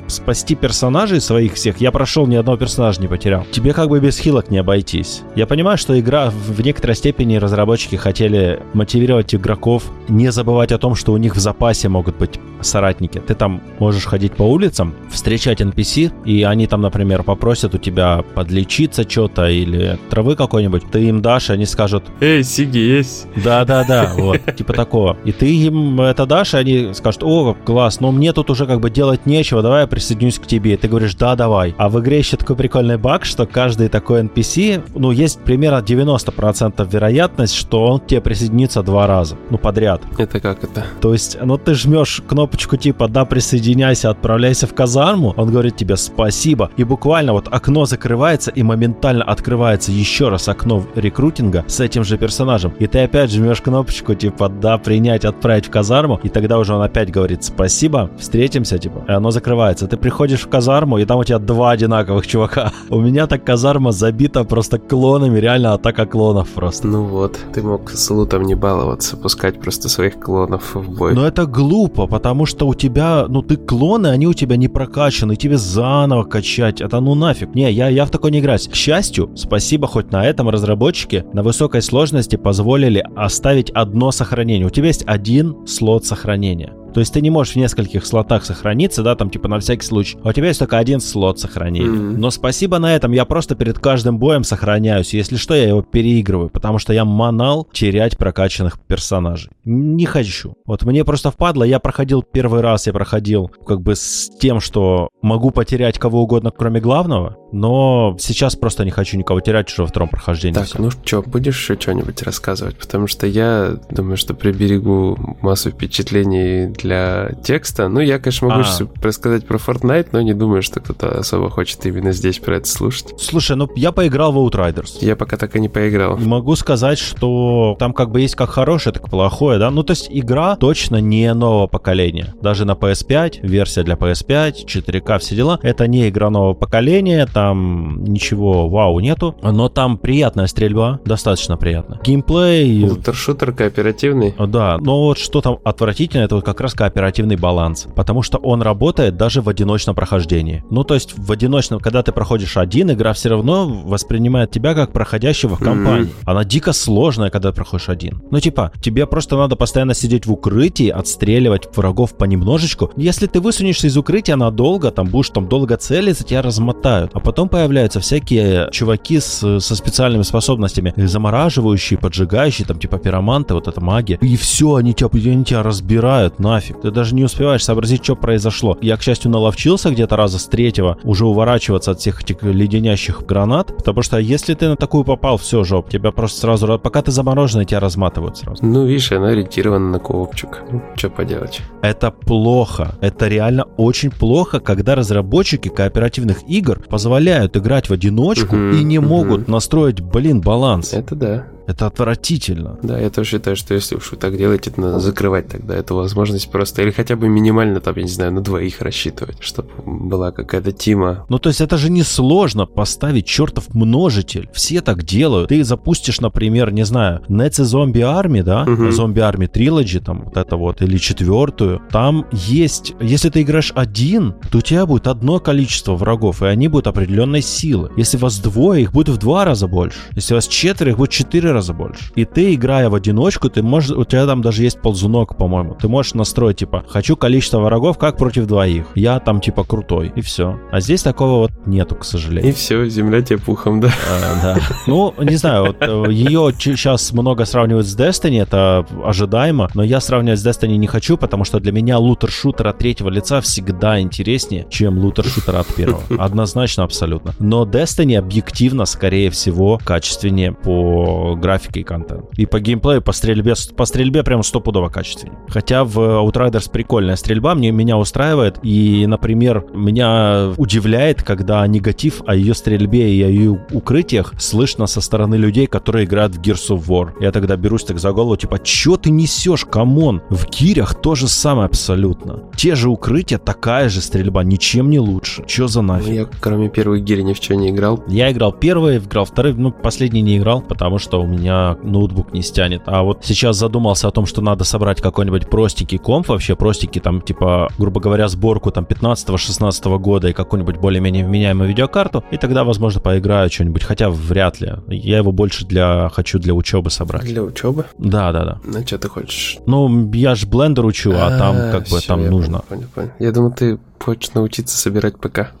спасти 0.06 0.54
персонажей 0.54 1.20
своих 1.20 1.54
всех, 1.54 1.80
я 1.80 1.90
прошел 1.92 2.26
ни 2.26 2.36
одного 2.36 2.58
персонажа 2.58 3.00
не 3.00 3.08
потерял. 3.08 3.46
Тебе 3.50 3.72
как 3.72 3.88
бы 3.88 4.00
без 4.00 4.18
хилок 4.18 4.50
не 4.50 4.58
обойтись. 4.58 5.22
Я 5.36 5.46
понимаю, 5.46 5.78
что 5.78 5.98
игра 5.98 6.30
в 6.30 6.60
некоторой 6.60 6.96
степени 6.96 7.36
разработчики 7.36 7.96
хотели 7.96 8.60
мотивировать 8.72 9.34
игроков 9.34 9.84
не 10.08 10.30
забывать 10.30 10.72
о 10.72 10.78
том, 10.78 10.94
что 10.94 11.12
у 11.12 11.16
них 11.16 11.36
в 11.36 11.38
запасе 11.38 11.88
могут 11.88 12.16
быть 12.16 12.38
соратники. 12.60 13.18
Ты 13.18 13.34
там 13.34 13.60
можешь 13.78 14.04
ходить 14.04 14.32
по 14.32 14.42
улицам, 14.42 14.94
встречать 15.10 15.60
NPC, 15.60 16.12
и 16.24 16.42
они 16.42 16.66
там, 16.66 16.80
например, 16.80 17.22
попросят 17.22 17.74
у 17.74 17.78
тебя 17.78 18.24
подлечиться 18.34 19.08
что-то 19.08 19.48
или 19.48 19.98
травы 20.10 20.36
какой-нибудь. 20.36 20.84
Ты 20.90 21.04
им 21.04 21.22
дашь, 21.22 21.50
и 21.50 21.52
они 21.52 21.66
скажут... 21.66 22.04
Эй, 22.20 22.42
Сиги, 22.42 22.78
есть? 22.78 23.26
Да-да-да, 23.36 24.12
вот, 24.16 24.40
типа 24.56 24.72
такого. 24.72 25.16
И 25.24 25.32
ты 25.32 25.54
им 25.54 26.00
это 26.00 26.26
дашь, 26.26 26.54
и 26.54 26.58
они 26.58 26.94
скажут, 27.02 27.24
о, 27.24 27.56
класс, 27.64 27.98
но 27.98 28.12
мне 28.12 28.32
тут 28.32 28.48
уже 28.48 28.64
как 28.66 28.78
бы 28.78 28.88
делать 28.88 29.26
нечего, 29.26 29.60
давай 29.60 29.82
я 29.82 29.86
присоединюсь 29.88 30.38
к 30.38 30.46
тебе. 30.46 30.74
И 30.74 30.76
ты 30.76 30.86
говоришь, 30.86 31.16
да, 31.16 31.34
давай. 31.34 31.74
А 31.76 31.88
в 31.88 32.00
игре 32.00 32.18
еще 32.18 32.36
такой 32.36 32.54
прикольный 32.54 32.96
баг, 32.96 33.24
что 33.24 33.44
каждый 33.44 33.88
такой 33.88 34.22
NPC, 34.22 34.82
ну, 34.94 35.10
есть 35.10 35.40
примерно 35.40 35.82
90% 35.82 36.88
вероятность, 36.88 37.54
что 37.54 37.86
он 37.86 38.00
к 38.00 38.06
тебе 38.06 38.20
присоединится 38.20 38.84
два 38.84 39.08
раза, 39.08 39.36
ну, 39.50 39.58
подряд. 39.58 40.02
Это 40.16 40.38
как 40.38 40.62
это? 40.62 40.84
То 41.00 41.12
есть, 41.12 41.36
ну, 41.42 41.58
ты 41.58 41.74
жмешь 41.74 42.22
кнопочку 42.26 42.76
типа 42.76 43.08
«да, 43.08 43.24
присоединяйся, 43.24 44.10
отправляйся 44.10 44.68
в 44.68 44.74
казарму», 44.74 45.34
он 45.36 45.50
говорит 45.50 45.76
тебе 45.76 45.96
«спасибо», 45.96 46.70
и 46.76 46.84
буквально 46.84 47.32
вот 47.32 47.48
окно 47.50 47.84
закрывается, 47.84 48.52
и 48.52 48.62
моментально 48.62 49.24
открывается 49.24 49.90
еще 49.90 50.28
раз 50.28 50.48
окно 50.48 50.84
рекрутинга 50.94 51.64
с 51.66 51.80
этим 51.80 52.04
же 52.04 52.16
персонажем, 52.16 52.72
и 52.78 52.86
ты 52.86 53.00
опять 53.00 53.32
жмешь 53.32 53.60
кнопочку 53.60 54.14
типа 54.14 54.48
«да, 54.48 54.78
принять, 54.78 55.24
отправить 55.24 55.66
в 55.66 55.70
казарму», 55.70 56.20
и 56.22 56.28
тогда 56.28 56.58
уже 56.58 56.74
он 56.74 56.82
опять 56.92 57.10
говорит 57.10 57.42
«спасибо, 57.42 58.10
встретимся», 58.18 58.76
типа, 58.76 59.06
и 59.08 59.12
оно 59.12 59.30
закрывается. 59.30 59.86
Ты 59.86 59.96
приходишь 59.96 60.42
в 60.42 60.48
казарму, 60.48 60.98
и 60.98 61.06
там 61.06 61.18
у 61.18 61.24
тебя 61.24 61.38
два 61.38 61.70
одинаковых 61.70 62.26
чувака. 62.26 62.70
У 62.90 63.00
меня 63.00 63.26
так 63.26 63.44
казарма 63.44 63.92
забита 63.92 64.44
просто 64.44 64.78
клонами, 64.78 65.38
реально 65.38 65.72
атака 65.72 66.04
клонов 66.04 66.50
просто. 66.50 66.86
Ну 66.86 67.04
вот, 67.04 67.38
ты 67.54 67.62
мог 67.62 67.90
с 67.90 68.10
лутом 68.10 68.42
не 68.42 68.54
баловаться, 68.54 69.16
пускать 69.16 69.58
просто 69.58 69.88
своих 69.88 70.20
клонов 70.20 70.74
в 70.74 70.98
бой. 70.98 71.14
Но 71.14 71.26
это 71.26 71.46
глупо, 71.46 72.06
потому 72.06 72.44
что 72.44 72.68
у 72.68 72.74
тебя, 72.74 73.24
ну 73.26 73.40
ты 73.40 73.56
клоны, 73.56 74.08
они 74.08 74.26
у 74.26 74.34
тебя 74.34 74.56
не 74.56 74.68
прокачаны, 74.68 75.36
тебе 75.36 75.56
заново 75.56 76.24
качать, 76.24 76.82
это 76.82 77.00
ну 77.00 77.14
нафиг. 77.14 77.54
Не, 77.54 77.72
я, 77.72 77.88
я 77.88 78.04
в 78.04 78.10
такой 78.10 78.30
не 78.32 78.40
играюсь. 78.40 78.68
К 78.68 78.74
счастью, 78.74 79.30
спасибо 79.34 79.86
хоть 79.86 80.12
на 80.12 80.26
этом 80.26 80.50
разработчики 80.50 81.24
на 81.32 81.42
высокой 81.42 81.80
сложности 81.80 82.36
позволили 82.36 83.02
оставить 83.16 83.70
одно 83.70 84.12
сохранение. 84.12 84.66
У 84.66 84.70
тебя 84.70 84.88
есть 84.88 85.04
один 85.06 85.66
слот 85.66 86.04
сохранения. 86.04 86.74
То 86.92 87.00
есть 87.00 87.12
ты 87.12 87.20
не 87.20 87.30
можешь 87.30 87.54
в 87.54 87.56
нескольких 87.56 88.06
слотах 88.06 88.44
сохраниться, 88.44 89.02
да, 89.02 89.14
там 89.14 89.30
типа 89.30 89.48
на 89.48 89.58
всякий 89.60 89.84
случай. 89.84 90.18
А 90.22 90.28
у 90.28 90.32
тебя 90.32 90.48
есть 90.48 90.58
только 90.58 90.78
один 90.78 91.00
слот 91.00 91.40
сохранения. 91.40 91.86
Mm-hmm. 91.88 92.16
Но 92.18 92.30
спасибо 92.30 92.78
на 92.78 92.94
этом, 92.94 93.12
я 93.12 93.24
просто 93.24 93.54
перед 93.54 93.78
каждым 93.78 94.18
боем 94.18 94.44
сохраняюсь. 94.44 95.14
Если 95.14 95.36
что, 95.36 95.54
я 95.54 95.68
его 95.68 95.82
переигрываю, 95.82 96.50
потому 96.50 96.78
что 96.78 96.92
я 96.92 97.04
манал 97.04 97.68
терять 97.72 98.18
прокачанных 98.18 98.80
персонажей. 98.80 99.50
Не 99.64 100.06
хочу. 100.06 100.54
Вот 100.66 100.84
мне 100.84 101.04
просто 101.04 101.30
впадло, 101.30 101.64
я 101.64 101.78
проходил 101.78 102.22
первый 102.22 102.60
раз, 102.60 102.86
я 102.86 102.92
проходил 102.92 103.50
как 103.66 103.80
бы 103.80 103.96
с 103.96 104.30
тем, 104.40 104.60
что 104.60 105.08
могу 105.22 105.50
потерять 105.50 105.98
кого 105.98 106.22
угодно, 106.22 106.50
кроме 106.50 106.80
главного, 106.80 107.36
но 107.52 108.16
сейчас 108.18 108.56
просто 108.56 108.84
не 108.84 108.90
хочу 108.90 109.16
никого 109.16 109.40
терять 109.40 109.70
уже 109.72 109.82
во 109.82 109.88
втором 109.88 110.08
прохождении. 110.08 110.54
Так, 110.54 110.66
все. 110.66 110.78
ну 110.78 110.90
что, 110.90 111.22
будешь 111.22 111.58
еще 111.58 111.78
что-нибудь 111.78 112.22
рассказывать? 112.22 112.76
Потому 112.76 113.06
что 113.06 113.26
я 113.26 113.76
думаю, 113.90 114.16
что 114.16 114.34
приберегу 114.34 115.36
массу 115.40 115.70
впечатлений 115.70 116.72
для 116.82 117.30
текста. 117.42 117.88
Ну, 117.88 118.00
я, 118.00 118.18
конечно, 118.18 118.48
могу 118.48 118.62
а. 118.62 119.06
рассказать 119.06 119.46
про 119.46 119.58
Fortnite, 119.58 120.08
но 120.12 120.20
не 120.20 120.34
думаю, 120.34 120.62
что 120.62 120.80
кто-то 120.80 121.18
особо 121.18 121.50
хочет 121.50 121.84
именно 121.86 122.12
здесь 122.12 122.38
про 122.38 122.56
это 122.56 122.68
слушать. 122.68 123.14
Слушай, 123.18 123.56
ну 123.56 123.68
я 123.76 123.92
поиграл 123.92 124.32
в 124.32 124.38
Outriders. 124.38 124.98
Я 125.00 125.16
пока 125.16 125.36
так 125.36 125.56
и 125.56 125.60
не 125.60 125.68
поиграл. 125.68 126.16
Могу 126.18 126.56
сказать, 126.56 126.98
что 126.98 127.76
там 127.78 127.92
как 127.92 128.10
бы 128.10 128.20
есть 128.20 128.34
как 128.34 128.50
хорошее, 128.50 128.92
так 128.92 129.06
и 129.06 129.10
плохое, 129.10 129.58
да? 129.58 129.70
Ну, 129.70 129.82
то 129.82 129.92
есть 129.92 130.08
игра 130.10 130.56
точно 130.56 130.96
не 130.96 131.32
нового 131.34 131.66
поколения. 131.66 132.34
Даже 132.42 132.64
на 132.64 132.72
PS5, 132.72 133.46
версия 133.46 133.82
для 133.82 133.94
PS5, 133.94 134.66
4К, 134.66 135.18
все 135.18 135.36
дела. 135.36 135.58
Это 135.62 135.86
не 135.86 136.08
игра 136.08 136.30
нового 136.30 136.54
поколения, 136.54 137.26
там 137.26 138.04
ничего 138.04 138.68
вау 138.68 139.00
нету, 139.00 139.36
но 139.42 139.68
там 139.68 139.98
приятная 139.98 140.46
стрельба, 140.46 141.00
достаточно 141.04 141.56
приятно. 141.56 142.00
Геймплей... 142.04 142.84
Лутер-шутер 142.84 143.52
кооперативный? 143.52 144.34
Да, 144.38 144.78
но 144.78 145.02
вот 145.02 145.18
что 145.18 145.40
там 145.40 145.58
отвратительно, 145.64 146.22
это 146.22 146.36
вот 146.36 146.44
как 146.44 146.60
раз 146.60 146.71
раз 146.72 146.74
кооперативный 146.74 147.36
баланс, 147.36 147.86
потому 147.94 148.22
что 148.22 148.38
он 148.38 148.62
работает 148.62 149.16
даже 149.16 149.40
в 149.40 149.48
одиночном 149.48 149.94
прохождении. 149.94 150.64
Ну, 150.70 150.84
то 150.84 150.94
есть 150.94 151.14
в 151.16 151.30
одиночном, 151.30 151.80
когда 151.80 152.02
ты 152.02 152.12
проходишь 152.12 152.56
один, 152.56 152.90
игра 152.90 153.12
все 153.12 153.28
равно 153.28 153.66
воспринимает 153.66 154.50
тебя 154.50 154.74
как 154.74 154.92
проходящего 154.92 155.56
в 155.56 155.58
компании. 155.58 156.06
Mm-hmm. 156.06 156.24
Она 156.24 156.44
дико 156.44 156.72
сложная, 156.72 157.30
когда 157.30 157.50
ты 157.50 157.56
проходишь 157.56 157.88
один. 157.88 158.22
Ну, 158.30 158.40
типа, 158.40 158.72
тебе 158.80 159.06
просто 159.06 159.36
надо 159.36 159.56
постоянно 159.56 159.94
сидеть 159.94 160.26
в 160.26 160.32
укрытии, 160.32 160.88
отстреливать 160.88 161.68
врагов 161.76 162.16
понемножечку. 162.16 162.90
Если 162.96 163.26
ты 163.26 163.40
высунешься 163.40 163.86
из 163.86 163.96
укрытия 163.96 164.36
надолго, 164.36 164.90
там 164.90 165.06
будешь 165.08 165.30
там 165.30 165.48
долго 165.48 165.76
целиться, 165.76 166.24
тебя 166.24 166.42
размотают. 166.42 167.10
А 167.14 167.20
потом 167.20 167.48
появляются 167.48 168.00
всякие 168.00 168.68
чуваки 168.72 169.20
с, 169.20 169.60
со 169.60 169.76
специальными 169.76 170.22
способностями, 170.22 170.92
замораживающие, 170.96 171.98
поджигающие, 171.98 172.66
там 172.66 172.78
типа 172.78 172.98
пироманты, 172.98 173.54
вот 173.54 173.68
эта 173.68 173.80
магия. 173.80 174.18
И 174.20 174.36
все, 174.36 174.74
они 174.74 174.94
тебя, 174.94 175.08
они 175.12 175.44
тебя 175.44 175.62
разбирают 175.62 176.38
нафиг 176.38 176.61
нафиг. 176.62 176.80
Ты 176.80 176.90
даже 176.90 177.14
не 177.14 177.24
успеваешь 177.24 177.64
сообразить, 177.64 178.04
что 178.04 178.16
произошло. 178.16 178.78
Я, 178.80 178.96
к 178.96 179.02
счастью, 179.02 179.30
наловчился 179.30 179.90
где-то 179.90 180.16
раза 180.16 180.38
с 180.38 180.46
третьего 180.46 180.98
уже 181.02 181.26
уворачиваться 181.26 181.92
от 181.92 182.00
всех 182.00 182.22
этих 182.22 182.42
леденящих 182.42 183.24
гранат, 183.26 183.76
потому 183.76 184.02
что 184.02 184.18
если 184.18 184.54
ты 184.54 184.68
на 184.68 184.76
такую 184.76 185.04
попал, 185.04 185.36
все, 185.36 185.64
жоп, 185.64 185.90
тебя 185.90 186.12
просто 186.12 186.40
сразу, 186.40 186.78
пока 186.78 187.02
ты 187.02 187.10
замороженный, 187.10 187.64
тебя 187.64 187.80
разматывают 187.80 188.38
сразу. 188.38 188.64
Ну, 188.64 188.86
видишь, 188.86 189.12
она 189.12 189.28
ориентирована 189.28 189.90
на 189.90 189.98
коопчик. 189.98 190.62
Ну, 190.70 190.82
что 190.96 191.10
поделать. 191.10 191.60
Это 191.82 192.10
плохо. 192.10 192.96
Это 193.00 193.28
реально 193.28 193.64
очень 193.76 194.10
плохо, 194.10 194.60
когда 194.60 194.94
разработчики 194.94 195.68
кооперативных 195.68 196.48
игр 196.48 196.80
позволяют 196.88 197.56
играть 197.56 197.88
в 197.88 197.92
одиночку 197.92 198.56
угу, 198.56 198.76
и 198.76 198.84
не 198.84 198.98
угу. 198.98 199.08
могут 199.08 199.48
настроить, 199.48 200.00
блин, 200.00 200.40
баланс. 200.40 200.92
Это 200.92 201.14
да. 201.14 201.46
Это 201.66 201.86
отвратительно. 201.86 202.78
Да, 202.82 202.98
я 202.98 203.10
тоже 203.10 203.30
считаю, 203.30 203.56
что 203.56 203.74
если 203.74 203.96
уж 203.96 204.10
вы 204.10 204.16
так 204.16 204.36
делаете, 204.36 204.70
то 204.70 204.80
надо 204.80 205.00
закрывать 205.00 205.48
тогда 205.48 205.74
эту 205.74 205.94
возможность 205.94 206.50
просто. 206.50 206.82
Или 206.82 206.90
хотя 206.90 207.16
бы 207.16 207.28
минимально, 207.28 207.80
там, 207.80 207.94
я 207.96 208.02
не 208.02 208.08
знаю, 208.08 208.32
на 208.32 208.40
двоих 208.40 208.80
рассчитывать, 208.80 209.36
чтобы 209.40 209.70
была 209.84 210.32
какая-то 210.32 210.72
тима. 210.72 211.24
Ну, 211.28 211.38
то 211.38 211.48
есть 211.48 211.60
это 211.60 211.76
же 211.76 211.90
не 211.90 212.02
сложно 212.02 212.66
поставить 212.66 213.26
чертов 213.26 213.74
множитель. 213.74 214.48
Все 214.52 214.80
так 214.80 215.04
делают. 215.04 215.48
Ты 215.48 215.64
запустишь, 215.64 216.20
например, 216.20 216.72
не 216.72 216.84
знаю, 216.84 217.22
Netsi 217.28 217.64
Zombie 217.64 218.02
Army, 218.02 218.42
да? 218.42 218.62
Угу. 218.62 218.88
Zombie 218.88 219.32
Army 219.32 219.50
Trilogy, 219.50 220.00
там, 220.00 220.24
вот 220.24 220.36
это 220.36 220.56
вот, 220.56 220.82
или 220.82 220.96
четвертую. 220.98 221.80
Там 221.90 222.26
есть, 222.32 222.94
если 223.00 223.28
ты 223.28 223.42
играешь 223.42 223.72
один, 223.74 224.34
то 224.50 224.58
у 224.58 224.60
тебя 224.60 224.86
будет 224.86 225.06
одно 225.06 225.38
количество 225.38 225.94
врагов, 225.94 226.42
и 226.42 226.46
они 226.46 226.68
будут 226.68 226.86
определенной 226.86 227.42
силы. 227.42 227.90
Если 227.96 228.16
вас 228.16 228.38
двое, 228.38 228.82
их 228.82 228.92
будет 228.92 229.08
в 229.08 229.18
два 229.18 229.44
раза 229.44 229.66
больше. 229.68 229.98
Если 230.14 230.34
вас 230.34 230.48
четверо, 230.48 230.90
их 230.90 230.96
будет 230.96 231.10
четыре 231.10 231.51
раза 231.52 231.72
больше. 231.72 232.12
И 232.14 232.24
ты, 232.24 232.54
играя 232.54 232.88
в 232.88 232.94
одиночку, 232.94 233.48
ты 233.48 233.62
можешь, 233.62 233.90
у 233.90 234.04
тебя 234.04 234.26
там 234.26 234.42
даже 234.42 234.62
есть 234.62 234.80
ползунок, 234.80 235.36
по-моему. 235.36 235.74
Ты 235.74 235.88
можешь 235.88 236.14
настроить, 236.14 236.58
типа, 236.58 236.84
хочу 236.88 237.16
количество 237.16 237.60
врагов 237.60 237.98
как 237.98 238.16
против 238.16 238.46
двоих. 238.46 238.86
Я 238.94 239.20
там, 239.20 239.40
типа, 239.40 239.64
крутой. 239.64 240.12
И 240.14 240.20
все. 240.20 240.58
А 240.70 240.80
здесь 240.80 241.02
такого 241.02 241.38
вот 241.38 241.52
нету, 241.66 241.96
к 241.96 242.04
сожалению. 242.04 242.50
И 242.50 242.54
все, 242.54 242.86
земля 242.88 243.22
тебе 243.22 243.38
пухом, 243.38 243.80
да? 243.80 243.92
А, 244.10 244.42
да. 244.42 244.60
Ну, 244.86 245.14
не 245.18 245.36
знаю, 245.36 245.66
вот 245.66 245.76
э, 245.80 246.04
ее 246.12 246.52
сейчас 246.58 247.12
много 247.12 247.44
сравнивают 247.44 247.86
с 247.86 247.96
Destiny, 247.96 248.42
это 248.42 248.86
ожидаемо, 249.04 249.70
но 249.74 249.82
я 249.82 250.00
сравнивать 250.00 250.40
с 250.40 250.46
Destiny 250.46 250.76
не 250.76 250.86
хочу, 250.86 251.16
потому 251.16 251.44
что 251.44 251.60
для 251.60 251.72
меня 251.72 251.98
лутер-шутер 251.98 252.68
от 252.68 252.78
третьего 252.78 253.08
лица 253.08 253.40
всегда 253.40 254.00
интереснее, 254.00 254.66
чем 254.70 254.98
лутер-шутер 254.98 255.56
от 255.56 255.66
первого. 255.74 256.02
Однозначно, 256.18 256.84
абсолютно. 256.84 257.34
Но 257.38 257.64
Destiny 257.64 258.16
объективно, 258.16 258.84
скорее 258.84 259.30
всего, 259.30 259.80
качественнее 259.82 260.52
по 260.52 261.36
графике 261.42 261.80
и 261.80 261.82
контенту. 261.82 262.30
И 262.36 262.46
по 262.46 262.60
геймплею, 262.60 263.02
по 263.02 263.12
стрельбе, 263.12 263.54
по 263.76 263.84
стрельбе 263.84 264.22
прям 264.22 264.42
стопудово 264.42 264.88
качественнее. 264.88 265.38
Хотя 265.48 265.84
в 265.84 265.98
Outriders 265.98 266.70
прикольная 266.70 267.16
стрельба, 267.16 267.54
мне, 267.54 267.70
меня 267.72 267.98
устраивает. 267.98 268.58
И, 268.62 269.06
например, 269.06 269.66
меня 269.74 270.52
удивляет, 270.56 271.22
когда 271.22 271.66
негатив 271.66 272.22
о 272.26 272.34
ее 272.34 272.54
стрельбе 272.54 273.14
и 273.14 273.22
о 273.22 273.28
ее 273.28 273.60
укрытиях 273.72 274.34
слышно 274.38 274.86
со 274.86 275.00
стороны 275.00 275.34
людей, 275.34 275.66
которые 275.66 276.06
играют 276.06 276.36
в 276.36 276.40
Gears 276.40 276.70
of 276.70 276.86
War. 276.86 277.12
Я 277.20 277.32
тогда 277.32 277.56
берусь 277.56 277.84
так 277.84 277.98
за 277.98 278.12
голову, 278.12 278.36
типа, 278.36 278.58
чё 278.60 278.96
ты 278.96 279.10
несешь, 279.10 279.64
come 279.64 279.97
on? 279.97 280.22
В 280.30 280.46
гирях 280.46 280.94
то 280.94 281.14
же 281.14 281.28
самое 281.28 281.66
абсолютно. 281.66 282.44
Те 282.56 282.74
же 282.74 282.88
укрытия, 282.88 283.38
такая 283.38 283.88
же 283.88 284.00
стрельба, 284.00 284.44
ничем 284.44 284.90
не 284.90 284.98
лучше. 284.98 285.44
Чё 285.46 285.68
за 285.68 285.82
нафиг? 285.82 286.08
Ну, 286.08 286.14
я 286.14 286.26
кроме 286.40 286.68
первой 286.68 287.00
гири 287.00 287.22
ни 287.22 287.32
в 287.32 287.40
чем 287.40 287.60
не 287.60 287.70
играл. 287.70 288.02
Я 288.08 288.30
играл 288.30 288.52
первый, 288.52 288.98
играл 288.98 289.24
второй, 289.24 289.54
ну, 289.54 289.72
последний 289.72 290.22
не 290.22 290.38
играл, 290.38 290.62
потому 290.62 290.98
что 290.98 291.20
у 291.22 291.26
меня 291.32 291.76
ноутбук 291.82 292.32
не 292.32 292.42
стянет. 292.42 292.82
А 292.86 293.02
вот 293.02 293.24
сейчас 293.24 293.56
задумался 293.56 294.08
о 294.08 294.10
том, 294.10 294.26
что 294.26 294.40
надо 294.42 294.64
собрать 294.64 295.00
какой-нибудь 295.00 295.48
простенький 295.48 295.98
комп, 295.98 296.28
вообще 296.28 296.56
простенький, 296.56 297.00
там, 297.00 297.20
типа, 297.20 297.68
грубо 297.78 298.00
говоря, 298.00 298.28
сборку 298.28 298.70
там 298.70 298.84
15-16 298.84 299.98
года 299.98 300.28
и 300.28 300.32
какую-нибудь 300.32 300.76
более-менее 300.76 301.24
вменяемую 301.24 301.68
видеокарту, 301.68 302.24
и 302.30 302.36
тогда, 302.36 302.64
возможно, 302.64 303.00
поиграю 303.00 303.50
что-нибудь, 303.50 303.84
хотя 303.84 304.10
вряд 304.10 304.60
ли. 304.60 304.72
Я 304.88 305.18
его 305.18 305.32
больше 305.32 305.66
для 305.66 306.08
хочу 306.10 306.38
для 306.38 306.54
учебы 306.54 306.90
собрать. 306.90 307.24
Для 307.24 307.42
учебы? 307.42 307.86
Да, 307.98 308.32
да, 308.32 308.44
да. 308.44 308.60
На 308.64 308.86
что 308.86 308.98
ты 308.98 309.08
хочешь? 309.08 309.58
Ну, 309.66 310.10
я 310.12 310.34
же 310.34 310.46
блендер 310.46 310.84
учу, 310.84 311.12
а, 311.14 311.36
там 311.38 311.56
как 311.70 311.88
бы 311.88 312.00
там 312.00 312.26
нужно. 312.26 312.60
Понял, 312.68 312.86
понял. 312.94 313.10
Я 313.18 313.32
думал, 313.32 313.52
ты 313.52 313.78
хочешь 314.02 314.32
научиться 314.34 314.76
собирать 314.76 315.18
ПК. 315.18 315.52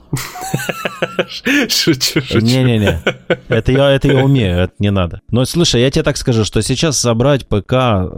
Шучу, 1.28 1.94
шучу. 2.20 2.40
Не-не-не, 2.40 3.00
это 3.48 3.72
я, 3.72 3.90
это 3.90 4.08
я 4.08 4.24
умею, 4.24 4.58
это 4.58 4.74
не 4.78 4.90
надо. 4.90 5.20
Но 5.30 5.44
слушай, 5.46 5.80
я 5.80 5.90
тебе 5.90 6.02
так 6.02 6.16
скажу, 6.16 6.44
что 6.44 6.60
сейчас 6.62 6.98
собрать 6.98 7.46
ПК 7.46 7.72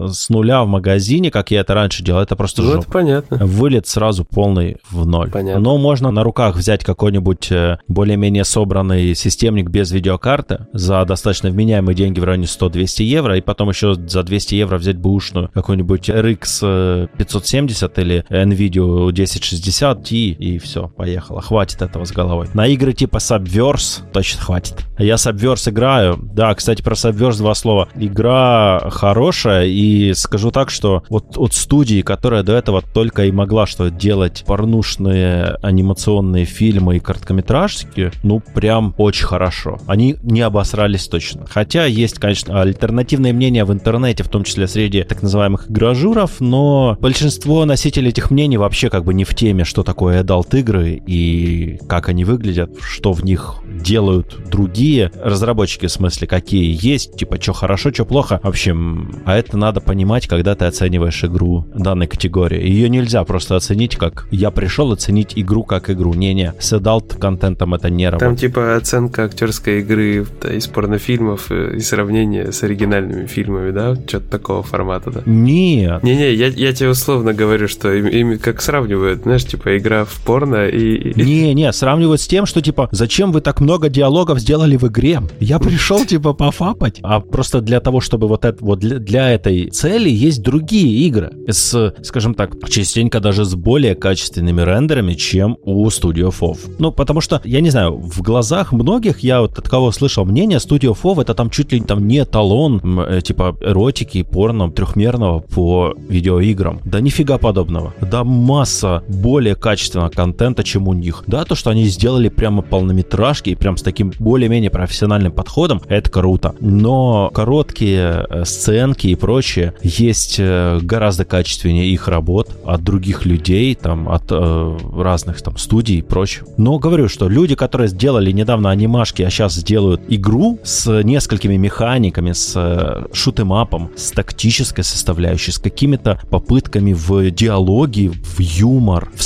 с 0.09 0.29
нуля 0.29 0.65
в 0.65 0.67
магазине, 0.67 1.31
как 1.31 1.51
я 1.51 1.61
это 1.61 1.75
раньше 1.75 2.03
делал, 2.03 2.21
это 2.23 2.35
просто 2.37 2.63
Ну, 2.63 2.69
это 2.69 2.77
жопа. 2.79 2.91
понятно. 2.93 3.47
Вылет 3.47 3.87
сразу 3.87 4.25
полный 4.25 4.79
в 4.91 5.07
ноль. 5.07 5.31
Понятно. 5.31 5.61
Но 5.61 5.79
можно 5.79 6.11
на 6.11 6.25
руках 6.25 6.57
взять 6.57 6.83
какой-нибудь 6.85 7.53
э, 7.53 7.79
более-менее 7.87 8.45
собранный 8.45 9.15
системник 9.15 9.71
без 9.71 9.93
видеокарты 9.93 10.67
за 10.73 11.05
достаточно 11.05 11.51
вменяемые 11.51 11.95
деньги 11.95 12.19
в 12.19 12.25
районе 12.25 12.47
100-200 12.47 13.03
евро, 13.05 13.37
и 13.39 13.41
потом 13.41 13.69
еще 13.69 13.95
за 13.95 14.23
200 14.25 14.55
евро 14.57 14.79
взять 14.79 14.97
бэушную 14.97 15.51
какой-нибудь 15.55 16.09
RX 16.11 16.59
э, 16.63 17.07
570 17.19 17.99
или 18.01 18.25
NVIDIA 18.31 19.09
1060 19.11 20.11
Ti, 20.15 20.31
и 20.33 20.59
все, 20.59 20.87
поехало. 20.89 21.43
Хватит 21.43 21.83
этого 21.83 22.05
с 22.05 22.13
головой. 22.13 22.47
На 22.55 22.69
игры 22.69 22.93
типа 22.93 23.17
Subverse 23.17 24.03
точно 24.13 24.41
хватит. 24.43 24.85
Я 24.97 25.15
Subverse 25.15 25.71
играю. 25.71 26.19
Да, 26.23 26.55
кстати, 26.55 26.83
про 26.83 26.95
Subverse 26.95 27.39
два 27.39 27.55
слова. 27.55 27.89
Игра 27.97 28.91
хорошая, 28.91 29.67
и 29.67 30.15
скажу 30.15 30.53
так, 30.53 30.71
что 30.71 31.03
вот 31.09 31.37
от 31.37 31.53
студии, 31.55 32.03
которая 32.03 32.45
до 32.45 32.53
этого 32.53 32.81
только 32.81 33.25
и 33.25 33.33
могла 33.33 33.67
что 33.67 33.91
делать 33.91 34.45
порнушные 34.47 35.57
анимационные 35.63 36.45
фильмы 36.45 36.97
и 36.97 37.01
короткометражки, 37.01 38.13
ну, 38.23 38.41
прям 38.55 38.95
очень 38.99 39.27
хорошо. 39.27 39.79
Они 39.89 40.17
не 40.23 40.43
обосрались 40.43 41.09
точно. 41.09 41.47
Хотя 41.51 41.87
есть, 41.87 42.21
конечно, 42.21 42.61
альтернативные 42.61 43.33
мнения 43.33 43.65
в 43.65 43.73
интернете, 43.73 44.23
в 44.23 44.29
том 44.29 44.45
числе 44.45 44.69
среди 44.69 45.03
так 45.03 45.23
называемых 45.23 45.69
игражуров, 45.71 46.41
но 46.41 46.97
большинство 47.01 47.65
носителей 47.65 48.11
этих 48.11 48.31
мнений 48.31 48.59
вообще 48.59 48.91
как 48.91 49.05
бы 49.05 49.13
не 49.13 49.25
в 49.25 49.35
теме, 49.35 49.65
что 49.65 49.83
такое 49.83 50.04
adult 50.11 50.59
игры 50.59 51.03
и 51.07 51.79
как 51.89 52.09
они 52.09 52.25
выглядят, 52.25 52.71
что 52.81 53.13
в 53.13 53.25
них 53.25 53.57
делают 53.67 54.49
другие 54.51 55.11
разработчики, 55.23 55.87
в 55.87 55.93
смысле, 55.93 56.27
какие 56.27 56.77
есть, 56.81 57.17
типа, 57.17 57.41
что 57.41 57.53
хорошо, 57.53 57.93
что 57.93 58.05
плохо. 58.05 58.41
В 58.43 58.49
общем, 58.49 59.23
а 59.25 59.37
это 59.37 59.57
надо 59.57 59.81
понимать, 59.81 60.27
когда 60.27 60.55
ты 60.55 60.65
оцениваешь 60.65 61.23
игру 61.25 61.67
данной 61.75 62.07
категории. 62.07 62.67
Ее 62.67 62.89
нельзя 62.89 63.25
просто 63.25 63.57
оценить 63.57 63.97
как 63.97 64.27
«я 64.31 64.51
пришел 64.51 64.93
оценить 64.93 65.33
игру 65.37 65.65
как 65.65 65.91
игру». 65.91 66.15
Не-не, 66.15 66.55
с 66.59 66.73
adult 66.73 67.19
контентом 67.19 67.75
это 67.75 67.91
не 67.91 68.05
Там 68.11 68.13
работает. 68.21 68.41
типа 68.41 68.77
оценка 68.77 69.25
актерской 69.25 69.81
игры 69.81 70.27
да, 70.41 70.53
из 70.53 70.67
порнофильмов 70.67 71.51
э, 71.51 71.77
и 71.77 71.81
сравнение 71.81 72.53
с 72.53 72.63
оригинальными 72.63 73.27
фильмами, 73.27 73.71
да? 73.71 73.95
Что-то 73.95 74.31
такого 74.31 74.63
формата, 74.63 75.11
да? 75.11 75.23
Нет. 75.27 76.03
Не-не, 76.03 76.33
я, 76.35 76.49
я 76.49 76.73
тебе 76.73 76.91
условно 76.91 77.33
говорю, 77.33 77.69
что 77.69 77.93
им, 77.93 78.07
им 78.07 78.39
как 78.39 78.61
сравнивают, 78.63 79.23
знаешь, 79.23 79.45
типа 79.45 79.77
игра 79.79 79.94
в 80.03 80.21
порно 80.25 80.67
и... 80.67 81.13
Не-не, 81.21 81.73
сравнивают 81.73 82.21
с 82.21 82.27
тем, 82.27 82.47
что 82.47 82.61
типа, 82.61 82.89
зачем 82.91 83.33
вы 83.33 83.41
так 83.41 83.61
много 83.61 83.89
диалогов 83.89 84.41
сделали 84.41 84.77
в 84.77 84.85
игре? 84.89 85.23
Я 85.41 85.59
пришел 85.59 86.05
типа 86.05 86.33
пофапать. 86.33 86.99
А 87.03 87.21
просто 87.21 87.61
для 87.61 87.81
того, 87.81 88.01
чтобы 88.01 88.27
вот 88.29 88.45
это 88.45 88.65
вот 88.65 88.81
для, 88.81 88.99
для 88.99 89.31
этой 89.31 89.71
цели 89.71 90.09
есть 90.11 90.43
другие 90.43 91.07
игры 91.07 91.33
с, 91.49 91.95
скажем 92.03 92.35
так, 92.35 92.53
частенько 92.69 93.21
даже 93.21 93.45
с 93.45 93.55
более 93.55 93.95
качественными 93.95 94.63
рендерами, 94.63 95.15
чем 95.15 95.59
у 95.63 95.87
Studio 95.89 96.35
FOV. 96.39 96.77
Ну, 96.79 96.93
потому 96.93 97.21
что, 97.21 97.41
я 97.45 97.61
не 97.61 97.71
знаю, 97.71 97.97
в 97.97 98.23
глазах 98.23 98.73
многих 98.73 99.21
я 99.21 99.41
вот 99.41 99.59
от 99.59 99.69
кого 99.69 99.93
слышал 99.93 100.25
мнение, 100.25 100.59
Studio 100.59 100.97
FOV 101.01 101.23
это 101.23 101.35
там 101.35 101.51
чуть 101.51 101.73
ли 101.73 101.81
там 101.81 102.07
не 102.07 102.19
эталон 102.23 102.81
м, 102.83 103.01
э, 103.01 103.21
типа 103.21 103.57
эротики 103.61 104.19
и 104.19 104.23
порно 104.23 104.71
трехмерного 104.71 105.41
по 105.41 105.95
видеоиграм. 106.09 106.81
Да 106.85 107.01
нифига 107.01 107.39
подобного. 107.39 107.95
Да 108.01 108.25
масса 108.25 109.03
более 109.09 109.55
качественного 109.85 110.09
контента, 110.09 110.65
чем 110.65 110.89
у 110.89 110.95
них. 110.95 111.25
Да, 111.27 111.45
то, 111.45 111.55
что 111.55 111.71
они 111.71 111.85
сделали 111.85 112.29
прямо 112.29 112.63
полнометражки 112.63 113.51
и 113.51 113.55
прям 113.55 113.77
с 113.77 113.83
таким 113.83 114.13
более-менее 114.19 114.71
профессиональным 114.71 115.33
подходом, 115.33 115.83
это 115.89 116.11
круто. 116.11 116.55
Но 116.61 117.31
короткие 117.35 118.27
э, 118.29 118.45
сценки 118.45 119.09
и 119.09 119.15
прочее 119.15 119.75
есть 119.83 120.37
э, 120.39 120.79
гораздо 120.81 121.25
качественнее 121.27 121.87
их 121.87 122.09
работ 122.09 122.49
от 122.65 122.83
других 122.83 123.27
людей, 123.27 123.75
там, 123.75 124.09
от 124.09 124.25
э, 124.31 124.79
разных 124.97 125.43
там 125.43 125.59
студий 125.59 125.99
и 125.99 126.03
прочее. 126.03 126.45
Но 126.57 126.79
говорю, 126.79 127.09
что 127.09 127.29
люди, 127.29 127.55
которые 127.55 127.89
сделали 127.89 128.31
недавно 128.33 128.71
анимашки, 128.71 129.23
а 129.23 129.31
сейчас 129.31 129.55
сделают 129.55 130.01
игру 130.09 130.59
с 130.65 131.03
несколькими 131.03 131.57
механиками, 131.57 132.33
с 132.33 132.55
э, 132.57 133.05
шутемапом, 133.13 133.91
с 133.97 134.13
тактической 134.13 134.85
составляющей, 134.85 135.53
с 135.53 135.59
какими-то 135.59 136.19
попытками 136.31 136.95
в 136.95 137.31
диалоги, 137.31 138.09
в 138.09 138.41
юмор, 138.41 139.11
в 139.15 139.23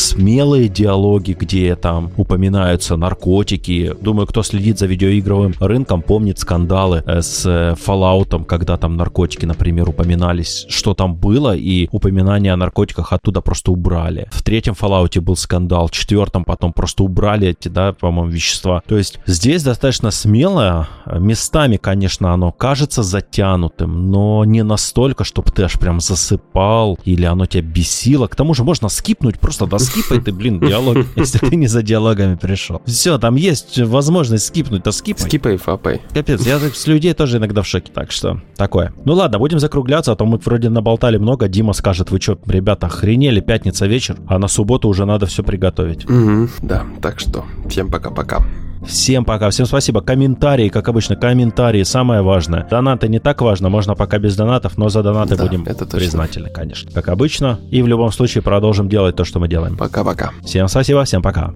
смелые 0.49 0.69
диалоги, 0.69 1.37
где 1.39 1.77
там 1.77 2.11
упоминаются 2.17 2.97
наркотики. 2.97 3.95
Думаю, 4.01 4.27
кто 4.27 4.43
следит 4.43 4.79
за 4.79 4.87
видеоигровым 4.87 5.55
рынком, 5.61 6.01
помнит 6.01 6.39
скандалы 6.39 7.03
э, 7.05 7.21
с 7.21 7.45
э, 7.45 7.75
Fallout, 7.75 8.47
когда 8.47 8.79
там 8.79 8.97
наркотики, 8.97 9.45
например, 9.45 9.91
упоминались, 9.91 10.65
что 10.71 10.95
там 10.95 11.15
было, 11.15 11.55
и 11.55 11.89
упоминания 11.93 12.53
о 12.53 12.57
наркотиках 12.57 13.13
оттуда 13.13 13.43
просто 13.43 13.73
убрали. 13.73 14.29
В 14.31 14.43
третьем 14.43 14.73
Fallout 14.73 15.21
был 15.21 15.37
скандал, 15.37 15.89
в 15.89 15.91
четвертом 15.91 16.45
потом 16.45 16.73
просто 16.73 17.05
убрали 17.05 17.49
эти, 17.49 17.69
да, 17.69 17.93
по-моему, 17.93 18.31
вещества. 18.31 18.83
То 18.87 18.97
есть 18.97 19.19
здесь 19.27 19.63
достаточно 19.63 20.11
смело, 20.11 20.89
местами, 21.07 21.77
конечно, 21.77 22.33
оно 22.33 22.53
кажется 22.53 23.03
затянутым, 23.03 24.11
но 24.11 24.45
не 24.47 24.63
настолько, 24.63 25.25
чтобы 25.25 25.51
ты 25.51 25.65
аж 25.65 25.75
прям 25.75 26.01
засыпал 26.01 26.99
или 27.05 27.27
оно 27.27 27.45
тебя 27.45 27.63
бесило. 27.63 28.29
К 28.29 28.37
тому 28.37 28.55
же 28.55 28.65
можно 28.65 28.89
скипнуть, 28.89 29.39
просто 29.39 29.67
доскипай 29.67 30.21
ты, 30.29 30.33
блин, 30.33 30.61
диалог, 30.61 30.99
если 31.17 31.39
ты 31.39 31.57
не 31.57 31.67
за 31.67 31.83
диалогами 31.83 32.35
пришел. 32.35 32.83
Все, 32.85 33.19
там 33.19 33.37
есть 33.37 33.79
возможность 33.79 34.47
скипнуть, 34.47 34.83
то 34.83 34.93
скипай. 34.93 35.27
Скипай, 35.27 35.57
фапай. 35.57 36.03
Капец, 36.13 36.47
я 36.47 36.59
с 36.59 36.87
людей 36.87 37.15
тоже 37.15 37.39
иногда 37.39 37.63
в 37.63 37.67
шоке, 37.67 37.91
так 37.93 38.11
что 38.13 38.41
такое. 38.57 38.93
Ну 39.05 39.15
ладно, 39.15 39.39
будем 39.39 39.59
закругляться, 39.59 40.13
а 40.13 40.17
то 40.17 40.27
мы 40.27 40.39
вроде 40.39 40.69
наболтали 40.69 41.17
много. 41.17 41.49
Дима 41.49 41.73
скажет, 41.73 42.11
вы 42.11 42.21
что, 42.21 42.39
ребята, 42.47 42.87
охренели, 42.87 43.41
пятница 43.41 43.87
вечер, 43.87 44.17
а 44.27 44.39
на 44.39 44.49
субботу 44.49 44.89
уже 44.89 45.07
надо 45.07 45.27
все 45.27 45.43
приготовить. 45.43 46.09
Мгм, 46.09 46.51
да, 46.63 46.85
так 47.01 47.21
что 47.21 47.47
всем 47.69 47.91
пока-пока. 47.91 48.43
Всем 48.89 49.27
пока, 49.27 49.51
всем 49.51 49.67
спасибо. 49.67 50.01
Комментарии, 50.01 50.71
как 50.71 50.89
обычно, 50.89 51.15
комментарии, 51.15 51.83
самое 51.83 52.23
важное. 52.23 52.67
Донаты 52.71 53.09
не 53.09 53.19
так 53.19 53.43
важно, 53.43 53.69
можно 53.69 53.95
пока 53.95 54.19
без 54.19 54.35
донатов, 54.35 54.79
но 54.79 54.89
за 54.89 55.03
донаты 55.03 55.37
да, 55.37 55.45
будем 55.45 55.65
это 55.65 55.85
признательны, 55.85 56.49
конечно. 56.49 56.91
Как 56.91 57.09
обычно. 57.09 57.61
И 57.71 57.83
в 57.83 57.87
любом 57.87 58.11
случае 58.11 58.43
продолжим 58.43 58.89
делать 58.89 59.15
то, 59.15 59.25
что 59.25 59.41
мы 59.41 59.49
делаем. 59.49 59.77
Пока-пока. 59.77 60.33
Всем 60.43 60.69
спасибо, 60.69 61.05
всем 61.05 61.23
пока. 61.23 61.53